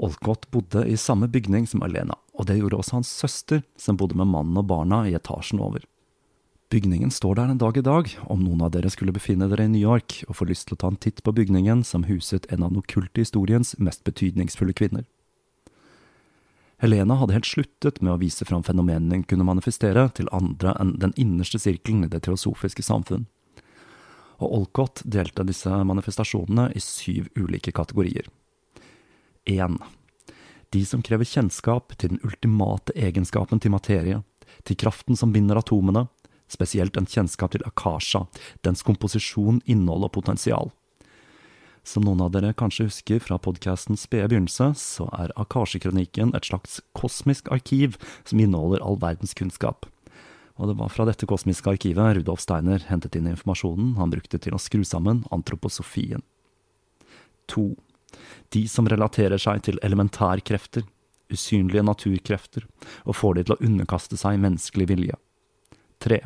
Olcott 0.00 0.46
bodde 0.50 0.86
i 0.88 0.96
samme 0.96 1.28
bygning 1.28 1.66
som 1.68 1.82
Alena, 1.82 2.16
og 2.32 2.46
det 2.48 2.60
gjorde 2.60 2.78
også 2.78 3.00
hans 3.00 3.10
søster, 3.10 3.64
som 3.76 3.98
bodde 4.00 4.16
med 4.16 4.30
mannen 4.30 4.56
og 4.56 4.68
barna 4.70 5.02
i 5.08 5.16
etasjen 5.18 5.60
over. 5.60 5.82
Bygningen 6.70 7.10
står 7.10 7.34
der 7.34 7.50
en 7.50 7.58
dag 7.58 7.76
i 7.76 7.82
dag, 7.82 8.12
om 8.30 8.44
noen 8.44 8.62
av 8.62 8.70
dere 8.70 8.92
skulle 8.94 9.12
befinne 9.12 9.48
dere 9.50 9.66
i 9.66 9.72
New 9.72 9.82
York 9.82 10.20
og 10.28 10.36
få 10.38 10.46
lyst 10.46 10.68
til 10.68 10.76
å 10.76 10.80
ta 10.84 10.92
en 10.92 11.00
titt 11.02 11.18
på 11.26 11.34
bygningen 11.34 11.82
som 11.84 12.06
huset 12.06 12.46
en 12.48 12.62
av 12.62 12.70
den 12.70 12.78
okkulte 12.78 13.24
historiens 13.24 13.74
mest 13.82 14.04
betydningsfulle 14.06 14.76
kvinner. 14.78 15.08
Helena 16.80 17.18
hadde 17.18 17.34
helt 17.34 17.50
sluttet 17.50 17.98
med 18.00 18.14
å 18.14 18.20
vise 18.22 18.46
fram 18.48 18.62
fenomenene 18.64 19.18
hun 19.18 19.26
kunne 19.28 19.44
manifestere 19.44 20.06
til 20.16 20.30
andre 20.32 20.72
enn 20.80 20.94
den 21.02 21.12
innerste 21.18 21.58
sirkelen 21.60 22.06
i 22.06 22.12
det 22.14 22.22
teosofiske 22.24 22.86
samfunn 22.86 23.26
og 24.40 24.54
Olcott 24.56 25.02
delte 25.04 25.44
disse 25.46 25.70
manifestasjonene 25.70 26.70
i 26.76 26.80
syv 26.82 27.28
ulike 27.36 27.72
kategorier. 27.76 28.26
1. 29.44 29.76
De 30.70 30.82
som 30.86 31.02
krever 31.02 31.28
kjennskap 31.28 31.96
til 31.98 32.14
den 32.14 32.22
ultimate 32.24 32.94
egenskapen 32.96 33.60
til 33.60 33.74
materie, 33.74 34.22
til 34.64 34.78
kraften 34.80 35.18
som 35.18 35.32
binder 35.34 35.60
atomene, 35.60 36.06
spesielt 36.50 36.96
en 36.98 37.08
kjennskap 37.08 37.54
til 37.54 37.64
akasha, 37.66 38.24
dens 38.66 38.82
komposisjon, 38.86 39.62
innhold 39.66 40.08
og 40.08 40.14
potensial. 40.18 40.72
Som 41.86 42.04
noen 42.04 42.20
av 42.22 42.34
dere 42.34 42.52
kanskje 42.56 42.90
husker 42.90 43.22
fra 43.24 43.38
podkastens 43.40 44.04
spede 44.04 44.28
begynnelse, 44.30 44.72
så 44.76 45.08
er 45.16 45.32
Akasjekronikken 45.40 46.34
et 46.36 46.46
slags 46.46 46.82
kosmisk 46.94 47.48
arkiv 47.50 47.96
som 48.28 48.42
inneholder 48.42 48.84
all 48.84 49.00
verdens 49.00 49.32
kunnskap 49.34 49.88
og 50.60 50.68
det 50.68 50.76
var 50.76 50.92
fra 50.92 51.06
dette 51.08 51.24
kosmiske 51.24 51.72
arkivet 51.72 52.18
Rudolf 52.18 52.42
Steiner 52.44 52.82
hentet 52.90 53.16
inn 53.16 53.30
informasjonen 53.30 53.94
han 53.96 54.12
brukte 54.12 54.36
til 54.44 54.52
å 54.52 54.60
skru 54.60 54.82
sammen 54.84 55.22
antroposofien. 55.32 56.20
2. 57.48 57.64
De 58.52 58.66
som 58.68 58.88
relaterer 58.90 59.40
seg 59.40 59.64
til 59.64 59.80
elementærkrefter, 59.86 60.84
usynlige 61.32 61.86
naturkrefter, 61.86 62.68
og 63.08 63.16
får 63.16 63.38
de 63.38 63.46
til 63.46 63.56
å 63.56 63.64
underkaste 63.70 64.20
seg 64.20 64.42
menneskelig 64.42 64.90
vilje. 64.92 65.16
3. 66.04 66.20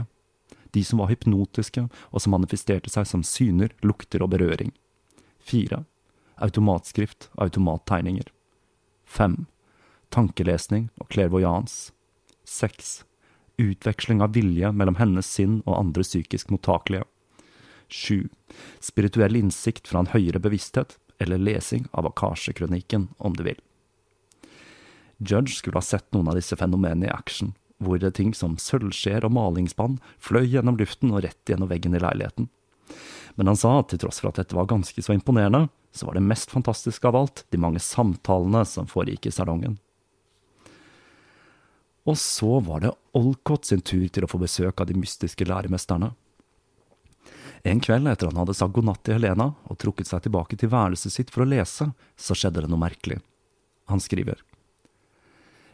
De 0.74 0.82
som 0.82 0.98
var 0.98 1.12
hypnotiske, 1.12 1.86
og 2.10 2.24
som 2.24 2.34
manifesterte 2.34 2.90
seg 2.90 3.06
som 3.06 3.22
syner, 3.22 3.70
lukter 3.86 4.24
og 4.24 4.34
berøring. 4.34 4.74
4. 5.46 5.84
Automatskrift 6.42 7.30
og 7.36 7.46
automattegninger. 7.46 8.26
5. 9.06 9.44
Tankelesning 10.10 10.88
og 10.98 11.12
clairvoyance. 11.14 11.92
6 12.44 13.04
utveksling 13.60 14.22
av 14.22 14.34
vilje 14.34 14.72
mellom 14.72 14.98
hennes 15.00 15.28
sinn 15.28 15.60
og 15.64 15.78
andre 15.78 16.04
psykisk 16.06 16.50
mottakelige. 16.54 17.04
7. 17.88 18.28
Spirituell 18.80 19.36
innsikt 19.36 19.88
fra 19.88 20.02
en 20.02 20.10
høyere 20.14 20.40
bevissthet, 20.42 20.96
eller 21.22 21.38
lesing 21.38 21.86
av 21.92 22.08
Akasje-kronikken, 22.08 23.08
om 23.18 23.36
du 23.36 23.44
vil. 23.46 23.60
Judge 25.18 25.54
skulle 25.54 25.78
ha 25.78 25.84
sett 25.84 26.10
noen 26.12 26.28
av 26.32 26.38
disse 26.38 26.56
fenomenene 26.58 27.06
i 27.06 27.14
action, 27.14 27.54
hvor 27.78 28.00
det 28.00 28.16
ting 28.18 28.34
som 28.34 28.56
sølvskjeer 28.58 29.26
og 29.26 29.34
malingsspann 29.36 30.00
fløy 30.22 30.44
gjennom 30.48 30.78
luften 30.80 31.14
og 31.14 31.22
rett 31.26 31.50
gjennom 31.50 31.70
veggen 31.70 31.94
i 31.94 32.02
leiligheten. 32.02 32.50
Men 33.34 33.50
han 33.50 33.58
sa 33.58 33.78
at 33.80 33.90
til 33.92 34.02
tross 34.04 34.20
for 34.22 34.30
at 34.30 34.42
dette 34.42 34.56
var 34.56 34.68
ganske 34.70 35.02
så 35.02 35.14
imponerende, 35.14 35.68
så 35.94 36.06
var 36.08 36.18
det 36.18 36.26
mest 36.26 36.50
fantastiske 36.50 37.06
av 37.08 37.18
alt 37.18 37.44
de 37.54 37.60
mange 37.62 37.82
samtalene 37.82 38.64
som 38.66 38.90
foregikk 38.90 39.30
i 39.30 39.34
salongen. 39.34 39.78
Og 42.04 42.18
så 42.20 42.58
var 42.60 42.84
det 42.84 42.92
Olcott 43.16 43.64
sin 43.64 43.80
tur 43.80 44.04
til 44.12 44.26
å 44.26 44.28
få 44.28 44.40
besøk 44.42 44.80
av 44.80 44.90
de 44.90 44.96
mystiske 44.98 45.46
læremesterne. 45.48 46.12
En 47.64 47.80
kveld 47.80 48.10
etter 48.10 48.28
han 48.28 48.42
hadde 48.42 48.56
sagt 48.56 48.74
god 48.76 48.90
natt 48.90 49.00
til 49.06 49.16
Helena 49.16 49.54
og 49.72 49.78
trukket 49.80 50.10
seg 50.10 50.26
tilbake 50.26 50.58
til 50.60 50.68
værelset 50.72 51.14
sitt 51.14 51.32
for 51.32 51.46
å 51.46 51.48
lese, 51.48 51.88
så 52.16 52.36
skjedde 52.36 52.66
det 52.66 52.68
noe 52.68 52.82
merkelig. 52.82 53.22
Han 53.88 54.02
skriver. 54.04 54.42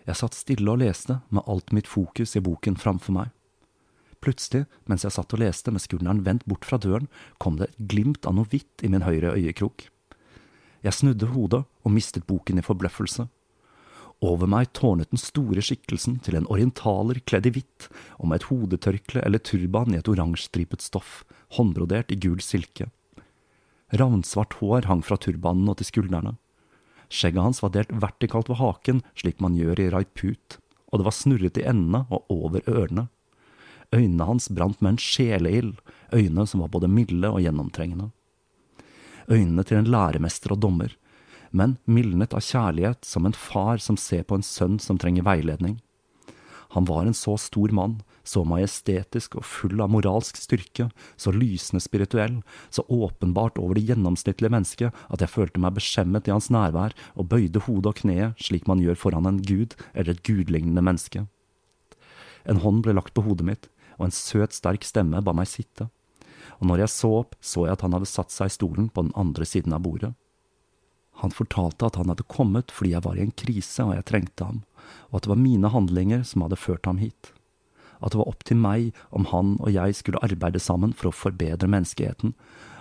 Jeg 0.06 0.18
satt 0.18 0.38
stille 0.38 0.70
og 0.70 0.80
leste 0.84 1.18
med 1.34 1.46
alt 1.50 1.74
mitt 1.74 1.90
fokus 1.90 2.36
i 2.38 2.42
boken 2.46 2.78
framfor 2.78 3.16
meg. 3.18 3.34
Plutselig, 4.22 4.66
mens 4.86 5.02
jeg 5.02 5.14
satt 5.16 5.32
og 5.34 5.40
leste 5.42 5.72
med 5.72 5.82
skulderen 5.82 6.22
vendt 6.22 6.46
bort 6.46 6.66
fra 6.68 6.78
døren, 6.78 7.08
kom 7.42 7.58
det 7.58 7.70
et 7.70 7.82
glimt 7.90 8.28
av 8.28 8.36
noe 8.36 8.48
hvitt 8.52 8.84
i 8.84 8.90
min 8.92 9.06
høyre 9.06 9.34
øyekrok. 9.34 9.88
Jeg 10.84 10.96
snudde 10.96 11.32
hodet 11.34 11.64
og 11.66 11.94
mistet 11.94 12.26
boken 12.28 12.60
i 12.60 12.64
forbløffelse. 12.64 13.26
Over 14.20 14.50
meg 14.52 14.74
tårnet 14.76 15.08
den 15.14 15.20
store 15.20 15.62
skikkelsen 15.64 16.18
til 16.24 16.36
en 16.36 16.48
orientaler 16.52 17.22
kledd 17.24 17.48
i 17.48 17.54
hvitt, 17.56 17.88
og 18.20 18.28
med 18.28 18.40
et 18.40 18.48
hodetørkle 18.50 19.22
eller 19.24 19.40
turban 19.40 19.94
i 19.94 20.00
et 20.00 20.10
oransjestripet 20.12 20.84
stoff, 20.84 21.22
håndbrodert 21.56 22.12
i 22.12 22.18
gul 22.20 22.42
silke. 22.44 22.90
Ravnsvart 23.96 24.58
hår 24.60 24.90
hang 24.90 25.00
fra 25.02 25.16
turbanen 25.16 25.72
og 25.72 25.80
til 25.80 25.88
skuldrene. 25.88 26.36
Skjegget 27.10 27.42
hans 27.42 27.62
var 27.64 27.72
delt 27.74 27.90
vertikalt 27.90 28.52
ved 28.52 28.60
haken, 28.60 29.00
slik 29.18 29.40
man 29.42 29.56
gjør 29.58 29.80
i 29.82 29.88
raiput, 29.90 30.60
og 30.92 31.00
det 31.00 31.08
var 31.08 31.16
snurret 31.16 31.58
i 31.58 31.66
endene 31.66 32.04
og 32.12 32.28
over 32.30 32.62
ørene. 32.70 33.08
Øynene 33.90 34.28
hans 34.28 34.46
brant 34.54 34.78
med 34.84 34.94
en 34.94 35.02
sjeleild, 35.02 35.74
øyne 36.14 36.46
som 36.46 36.62
var 36.62 36.70
både 36.70 36.92
milde 36.92 37.32
og 37.32 37.40
gjennomtrengende. 37.42 38.12
Øynene 39.30 39.64
til 39.66 39.80
en 39.80 39.90
læremester 39.90 40.54
og 40.54 40.60
dommer, 40.62 40.94
men 41.50 41.76
mildnet 41.84 42.34
av 42.36 42.44
kjærlighet 42.46 43.06
som 43.06 43.26
en 43.26 43.36
far 43.36 43.82
som 43.82 43.98
ser 43.98 44.26
på 44.26 44.38
en 44.38 44.46
sønn 44.46 44.78
som 44.82 44.98
trenger 44.98 45.26
veiledning. 45.26 45.80
Han 46.70 46.86
var 46.86 47.06
en 47.06 47.16
så 47.16 47.34
stor 47.38 47.72
mann, 47.74 47.96
så 48.22 48.44
majestetisk 48.46 49.34
og 49.40 49.46
full 49.48 49.80
av 49.82 49.90
moralsk 49.90 50.38
styrke, 50.38 50.86
så 51.18 51.32
lysende 51.34 51.82
spirituell, 51.82 52.36
så 52.70 52.84
åpenbart 52.86 53.58
over 53.58 53.74
det 53.74 53.88
gjennomsnittlige 53.88 54.52
mennesket 54.54 55.02
at 55.10 55.24
jeg 55.24 55.32
følte 55.32 55.62
meg 55.62 55.74
beskjemmet 55.80 56.30
i 56.30 56.34
hans 56.34 56.50
nærvær 56.54 56.94
og 57.16 57.26
bøyde 57.32 57.64
hodet 57.66 57.90
og 57.90 58.02
kneet 58.04 58.46
slik 58.46 58.70
man 58.70 58.82
gjør 58.84 59.00
foran 59.02 59.26
en 59.26 59.42
gud 59.42 59.74
eller 59.94 60.14
et 60.14 60.22
gudlignende 60.22 60.84
menneske. 60.86 61.26
En 62.46 62.62
hånd 62.62 62.84
ble 62.86 62.94
lagt 62.94 63.16
på 63.16 63.26
hodet 63.26 63.46
mitt, 63.46 63.66
og 63.98 64.06
en 64.06 64.14
søt, 64.14 64.54
sterk 64.54 64.86
stemme 64.86 65.20
ba 65.26 65.34
meg 65.36 65.50
sitte. 65.50 65.90
Og 66.60 66.70
når 66.70 66.84
jeg 66.84 66.94
så 66.94 67.10
opp, 67.24 67.34
så 67.42 67.66
jeg 67.66 67.74
at 67.74 67.82
han 67.84 67.96
hadde 67.96 68.08
satt 68.08 68.32
seg 68.32 68.46
i 68.46 68.54
stolen 68.54 68.88
på 68.94 69.08
den 69.08 69.14
andre 69.18 69.48
siden 69.48 69.74
av 69.74 69.82
bordet. 69.84 70.14
Han 71.20 71.34
fortalte 71.34 71.88
at 71.88 71.98
han 72.00 72.08
hadde 72.12 72.28
kommet 72.32 72.72
fordi 72.72 72.94
jeg 72.94 73.04
var 73.04 73.18
i 73.18 73.24
en 73.26 73.34
krise 73.36 73.84
og 73.84 73.94
jeg 73.96 74.08
trengte 74.08 74.46
ham, 74.46 74.62
og 75.10 75.20
at 75.20 75.26
det 75.26 75.32
var 75.34 75.42
mine 75.42 75.72
handlinger 75.72 76.24
som 76.26 76.46
hadde 76.46 76.60
ført 76.60 76.88
ham 76.88 77.00
hit. 77.02 77.32
At 78.00 78.14
det 78.14 78.22
var 78.22 78.30
opp 78.32 78.46
til 78.48 78.56
meg 78.56 78.96
om 79.12 79.28
han 79.28 79.58
og 79.60 79.72
jeg 79.74 79.98
skulle 79.98 80.22
arbeide 80.24 80.62
sammen 80.62 80.94
for 80.96 81.10
å 81.10 81.16
forbedre 81.16 81.68
menneskeheten, 81.68 82.32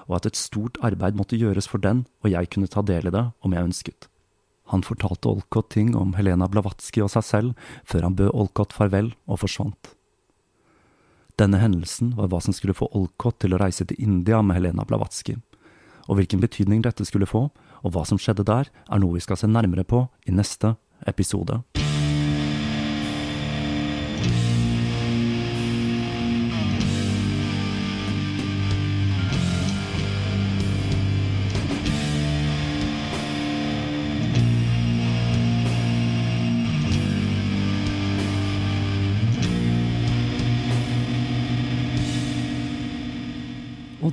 og 0.08 0.22
at 0.22 0.30
et 0.30 0.40
stort 0.40 0.80
arbeid 0.86 1.20
måtte 1.20 1.38
gjøres 1.38 1.68
for 1.70 1.84
den, 1.84 2.06
og 2.24 2.32
jeg 2.32 2.50
kunne 2.54 2.72
ta 2.72 2.82
del 2.82 3.12
i 3.12 3.14
det 3.14 3.28
om 3.46 3.54
jeg 3.54 3.70
ønsket. 3.70 4.08
Han 4.70 4.86
fortalte 4.86 5.30
Olcott 5.30 5.72
ting 5.74 5.96
om 5.98 6.14
Helena 6.14 6.48
Blavatsky 6.50 7.02
og 7.02 7.12
seg 7.14 7.26
selv, 7.26 7.70
før 7.86 8.06
han 8.06 8.18
bød 8.18 8.32
Olcott 8.34 8.74
farvel 8.74 9.12
og 9.26 9.42
forsvant. 9.44 9.94
Denne 11.40 11.62
hendelsen 11.62 12.14
var 12.18 12.30
hva 12.30 12.42
som 12.44 12.54
skulle 12.54 12.78
få 12.78 12.90
Olcott 12.96 13.40
til 13.42 13.56
å 13.56 13.62
reise 13.62 13.86
til 13.88 14.02
India 14.04 14.42
med 14.46 14.60
Helena 14.60 14.86
Blavatsky, 14.86 15.38
og 16.10 16.20
hvilken 16.20 16.42
betydning 16.44 16.84
dette 16.86 17.06
skulle 17.08 17.30
få, 17.30 17.48
og 17.84 17.94
hva 17.96 18.06
som 18.08 18.20
skjedde 18.22 18.48
der, 18.48 18.70
er 18.70 19.02
noe 19.02 19.18
vi 19.18 19.24
skal 19.24 19.40
se 19.40 19.50
nærmere 19.50 19.88
på 19.88 20.06
i 20.28 20.36
neste 20.36 20.76
episode. 21.08 21.64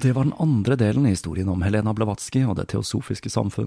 Det 0.06 0.12
var 0.12 0.24
den 0.24 0.36
andre 0.38 0.76
delen 0.78 1.06
i 1.06 1.10
historien 1.16 1.48
om 1.50 1.62
Helena 1.66 1.90
Blavatsky 1.94 2.44
og 2.46 2.54
Det 2.60 2.68
teosofiske 2.70 3.30
samfunn. 3.32 3.66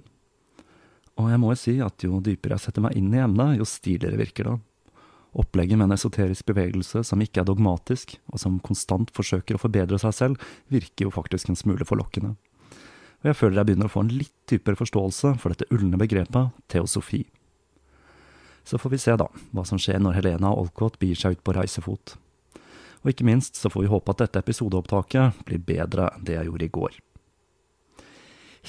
Og 1.20 1.28
jeg 1.28 1.40
må 1.42 1.50
jo 1.52 1.58
si 1.60 1.74
at 1.84 2.06
jo 2.06 2.22
dypere 2.24 2.56
jeg 2.56 2.64
setter 2.64 2.86
meg 2.86 2.96
inn 2.96 3.10
i 3.12 3.20
emnet, 3.20 3.58
jo 3.60 3.68
stiligere 3.68 4.22
virker 4.22 4.48
det. 4.48 4.54
Opplegget 5.44 5.76
med 5.76 5.90
en 5.90 5.96
esoterisk 5.98 6.48
bevegelse 6.48 7.04
som 7.04 7.20
ikke 7.20 7.42
er 7.44 7.50
dogmatisk, 7.50 8.16
og 8.32 8.40
som 8.40 8.56
konstant 8.64 9.12
forsøker 9.12 9.60
å 9.60 9.62
forbedre 9.66 10.00
seg 10.00 10.16
selv, 10.16 10.48
virker 10.72 11.10
jo 11.10 11.12
faktisk 11.12 11.52
en 11.52 11.60
smule 11.60 11.84
forlokkende. 11.84 12.32
Og 13.20 13.34
jeg 13.34 13.40
føler 13.42 13.60
jeg 13.60 13.72
begynner 13.74 13.92
å 13.92 13.96
få 13.98 14.06
en 14.08 14.16
litt 14.16 14.36
dypere 14.48 14.80
forståelse 14.80 15.36
for 15.44 15.52
dette 15.52 15.68
ulne 15.76 16.00
begrepet 16.00 16.56
teosofi. 16.72 17.26
Så 18.64 18.80
får 18.80 18.96
vi 18.96 19.04
se, 19.04 19.20
da, 19.20 19.28
hva 19.52 19.68
som 19.68 19.82
skjer 19.82 20.00
når 20.00 20.22
Helena 20.22 20.56
og 20.56 20.70
Olcott 20.70 20.96
begir 21.04 21.20
seg 21.20 21.36
ut 21.36 21.44
på 21.44 21.60
reisefot. 21.60 22.16
Og 23.04 23.14
ikke 23.14 23.28
minst 23.28 23.60
så 23.60 23.72
får 23.72 23.86
vi 23.86 23.92
håpe 23.92 24.12
at 24.12 24.24
dette 24.26 24.42
episodeopptaket 24.44 25.46
blir 25.48 25.62
bedre 25.64 26.10
enn 26.14 26.26
det 26.28 26.36
jeg 26.36 26.50
gjorde 26.50 26.68
i 26.68 26.74
går. 26.80 26.98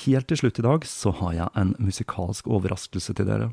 Helt 0.05 0.29
til 0.31 0.39
slutt 0.39 0.61
i 0.61 0.65
dag 0.65 0.87
så 0.87 1.11
har 1.19 1.35
jeg 1.35 1.51
en 1.59 1.75
musikalsk 1.83 2.47
overraskelse 2.47 3.15
til 3.19 3.27
dere. 3.27 3.51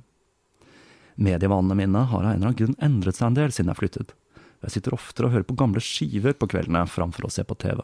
Medievanene 1.17 1.77
mine 1.79 2.03
har 2.11 2.21
av 2.21 2.29
en 2.29 2.35
eller 2.35 2.51
annen 2.51 2.59
grunn 2.59 2.77
endret 2.83 3.17
seg 3.17 3.31
en 3.31 3.39
del 3.39 3.53
siden 3.53 3.73
jeg 3.73 3.81
flyttet. 3.81 4.13
Jeg 4.61 4.73
sitter 4.73 4.93
oftere 4.97 5.27
og 5.27 5.33
hører 5.33 5.47
på 5.49 5.57
gamle 5.57 5.81
skiver 5.81 6.37
på 6.37 6.49
kveldene 6.49 6.85
framfor 6.89 7.25
å 7.25 7.33
se 7.33 7.45
på 7.45 7.57
TV. 7.61 7.81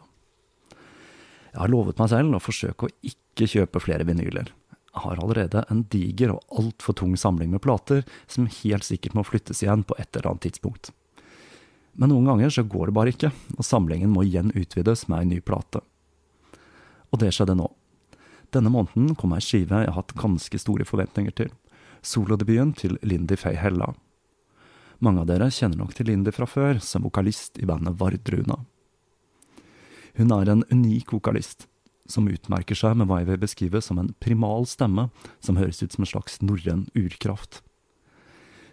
Jeg 1.54 1.60
har 1.62 1.70
lovet 1.70 1.98
meg 1.98 2.10
selv 2.10 2.34
å 2.34 2.42
forsøke 2.42 2.86
å 2.86 2.94
ikke 3.06 3.50
kjøpe 3.50 3.82
flere 3.82 4.06
vinyler. 4.06 4.50
Jeg 4.94 5.02
har 5.02 5.20
allerede 5.22 5.64
en 5.70 5.82
diger 5.90 6.34
og 6.34 6.58
altfor 6.62 6.94
tung 6.98 7.14
samling 7.18 7.50
med 7.50 7.62
plater 7.62 8.02
som 8.30 8.46
helt 8.62 8.86
sikkert 8.86 9.14
må 9.18 9.26
flyttes 9.26 9.62
igjen 9.62 9.82
på 9.86 9.96
et 9.98 10.10
eller 10.14 10.30
annet 10.30 10.46
tidspunkt. 10.46 10.92
Men 11.94 12.10
noen 12.10 12.26
ganger 12.26 12.50
så 12.50 12.64
går 12.66 12.90
det 12.90 12.96
bare 12.96 13.12
ikke, 13.14 13.30
og 13.58 13.66
samlingen 13.66 14.10
må 14.10 14.24
igjen 14.26 14.50
utvides 14.54 15.06
med 15.08 15.20
ei 15.20 15.30
ny 15.34 15.40
plate. 15.40 15.82
Og 17.14 17.20
det 17.22 17.30
skjedde 17.34 17.56
nå. 17.58 17.68
Denne 18.54 18.70
måneden 18.70 19.14
kom 19.18 19.34
ei 19.34 19.42
skive 19.42 19.82
jeg 19.82 19.90
har 19.90 19.98
hatt 19.98 20.14
ganske 20.18 20.58
store 20.58 20.86
forventninger 20.86 21.34
til. 21.38 21.52
Solodebuten 22.04 22.74
til 22.78 22.98
Lindy 23.06 23.38
Faye 23.38 23.58
Hella. 23.58 23.92
Mange 25.02 25.22
av 25.22 25.28
dere 25.30 25.50
kjenner 25.50 25.80
nok 25.80 25.94
til 25.94 26.08
Lindy 26.10 26.32
fra 26.34 26.46
før, 26.46 26.78
som 26.82 27.06
vokalist 27.06 27.58
i 27.58 27.66
bandet 27.68 27.98
Vardruna. 28.00 28.60
Hun 30.14 30.30
er 30.34 30.50
en 30.50 30.62
unik 30.70 31.12
vokalist, 31.16 31.66
som 32.06 32.28
utmerker 32.30 32.78
seg 32.78 32.98
med 32.98 33.10
hva 33.10 33.20
jeg 33.22 33.32
vil 33.32 33.42
beskrive 33.42 33.82
som 33.82 33.98
en 33.98 34.12
primal 34.22 34.66
stemme 34.70 35.08
som 35.42 35.58
høres 35.58 35.82
ut 35.82 35.94
som 35.94 36.06
en 36.06 36.12
slags 36.12 36.38
norrøn 36.42 36.86
urkraft. 36.94 37.62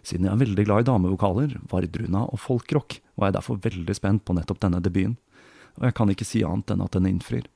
Siden 0.02 0.26
jeg 0.26 0.34
er 0.34 0.42
veldig 0.42 0.64
glad 0.66 0.82
i 0.82 0.88
damevokaler, 0.90 1.56
vardruna 1.70 2.24
og 2.26 2.40
folkrock, 2.42 2.98
var 3.14 3.30
jeg 3.30 3.38
derfor 3.38 3.60
veldig 3.62 3.94
spent 3.94 4.24
på 4.26 4.34
nettopp 4.34 4.62
denne 4.64 4.82
debuten, 4.82 5.16
og 5.78 5.86
jeg 5.88 5.96
kan 5.96 6.10
ikke 6.12 6.26
si 6.26 6.42
annet 6.44 6.74
enn 6.74 6.82
at 6.84 6.96
den 6.96 7.08
innfrir. 7.08 7.46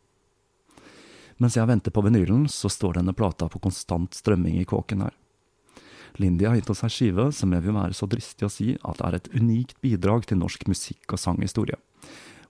Mens 1.43 1.59
jeg 1.59 1.69
venter 1.69 1.93
på 1.93 2.05
vinylen, 2.07 2.47
så 2.49 2.71
står 2.73 2.97
denne 2.97 3.13
plata 3.17 3.49
på 3.53 3.61
konstant 3.61 4.15
strømming 4.17 4.61
i 4.61 4.69
kåken 4.69 5.03
her. 5.05 5.17
Lindy 6.17 6.47
har 6.49 6.55
gitt 6.57 6.71
oss 6.73 6.81
ei 6.87 6.93
skive 6.93 7.27
som 7.35 7.53
jeg 7.53 7.65
vil 7.67 7.77
være 7.77 7.97
så 7.97 8.07
dristig 8.09 8.47
å 8.47 8.53
si 8.53 8.71
at 8.89 9.03
er 9.05 9.19
et 9.19 9.29
unikt 9.35 9.77
bidrag 9.85 10.25
til 10.31 10.41
norsk 10.41 10.65
musikk- 10.71 11.13
og 11.13 11.21
sanghistorie. 11.21 11.77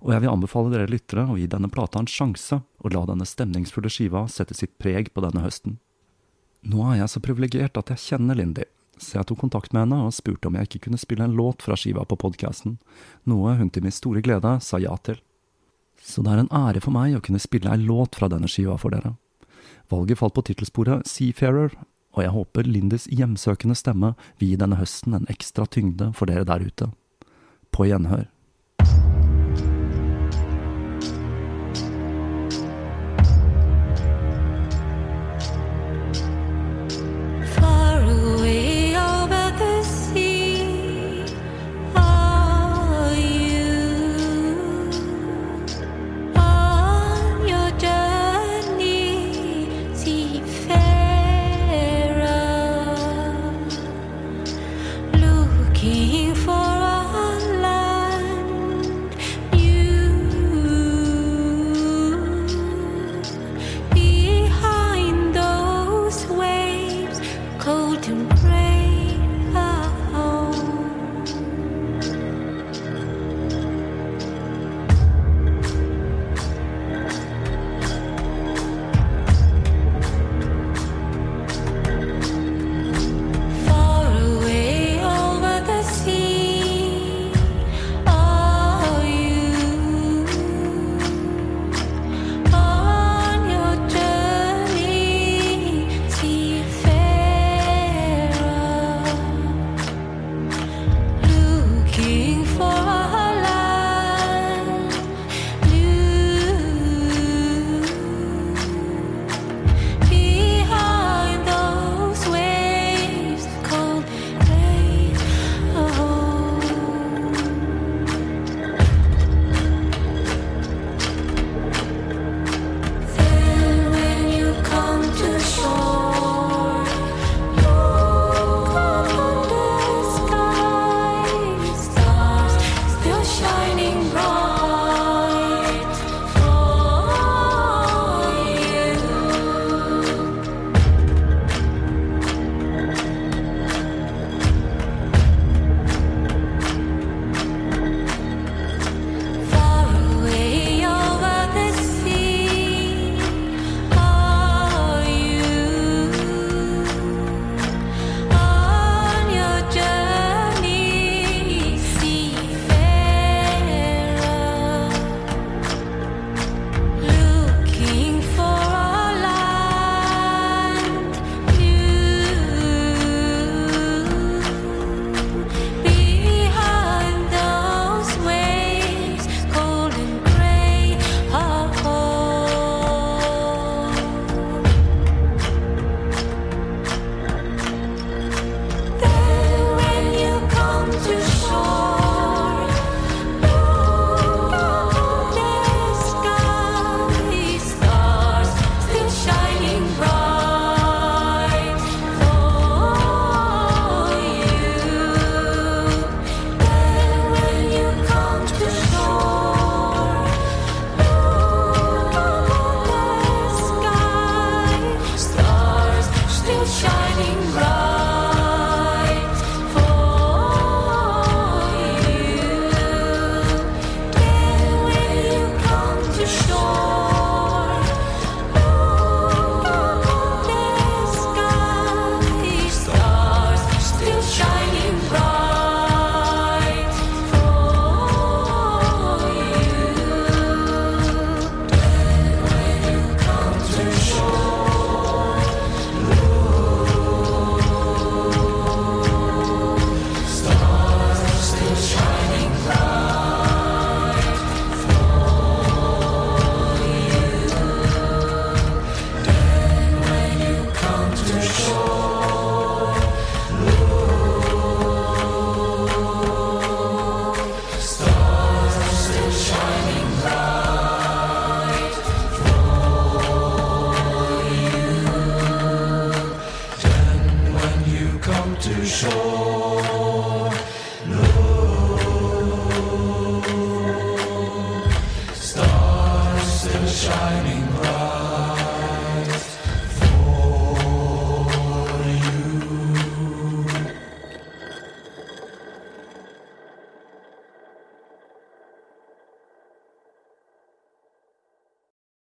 Og 0.04 0.12
jeg 0.12 0.22
vil 0.22 0.30
anbefale 0.30 0.70
dere 0.70 0.92
lyttere 0.92 1.24
å 1.26 1.34
gi 1.40 1.48
denne 1.50 1.72
plata 1.72 1.98
en 1.98 2.06
sjanse, 2.10 2.60
og 2.84 2.94
la 2.94 3.02
denne 3.08 3.26
stemningsfulle 3.26 3.90
skiva 3.90 4.26
sette 4.30 4.54
sitt 4.54 4.76
preg 4.78 5.10
på 5.10 5.24
denne 5.24 5.42
høsten. 5.42 5.80
Nå 6.62 6.84
er 6.92 7.00
jeg 7.00 7.10
så 7.10 7.22
privilegert 7.24 7.80
at 7.80 7.90
jeg 7.90 8.04
kjenner 8.04 8.38
Lindy, 8.38 8.68
så 8.98 9.18
jeg 9.18 9.28
tok 9.28 9.40
kontakt 9.44 9.74
med 9.74 9.84
henne 9.84 10.06
og 10.06 10.14
spurte 10.16 10.48
om 10.48 10.56
jeg 10.56 10.68
ikke 10.68 10.86
kunne 10.86 11.00
spille 11.00 11.26
en 11.26 11.36
låt 11.36 11.64
fra 11.64 11.76
skiva 11.78 12.04
på 12.08 12.18
podkasten, 12.20 12.78
noe 13.28 13.56
hun 13.58 13.70
til 13.70 13.84
min 13.84 13.94
store 13.94 14.22
glede 14.24 14.56
sa 14.64 14.80
ja 14.80 14.96
til. 15.04 15.20
Så 16.00 16.22
det 16.24 16.32
er 16.32 16.44
en 16.44 16.52
ære 16.54 16.82
for 16.84 16.94
meg 16.94 17.16
å 17.16 17.22
kunne 17.24 17.42
spille 17.42 17.72
ei 17.72 17.82
låt 17.82 18.16
fra 18.18 18.28
denne 18.32 18.48
skiva 18.50 18.76
for 18.80 18.94
dere. 18.94 19.16
Valget 19.92 20.20
falt 20.20 20.36
på 20.36 20.44
tittelsporet 20.48 21.06
Seafarer, 21.08 21.74
og 22.16 22.22
jeg 22.24 22.32
håper 22.32 22.68
Lindys 22.68 23.06
hjemsøkende 23.12 23.76
stemme 23.76 24.14
vil 24.40 24.52
gi 24.52 24.60
denne 24.60 24.78
høsten 24.80 25.16
en 25.18 25.28
ekstra 25.32 25.66
tyngde 25.68 26.12
for 26.16 26.30
dere 26.30 26.46
der 26.48 26.64
ute. 26.64 26.88
På 27.70 27.84
gjenhør. 27.88 28.26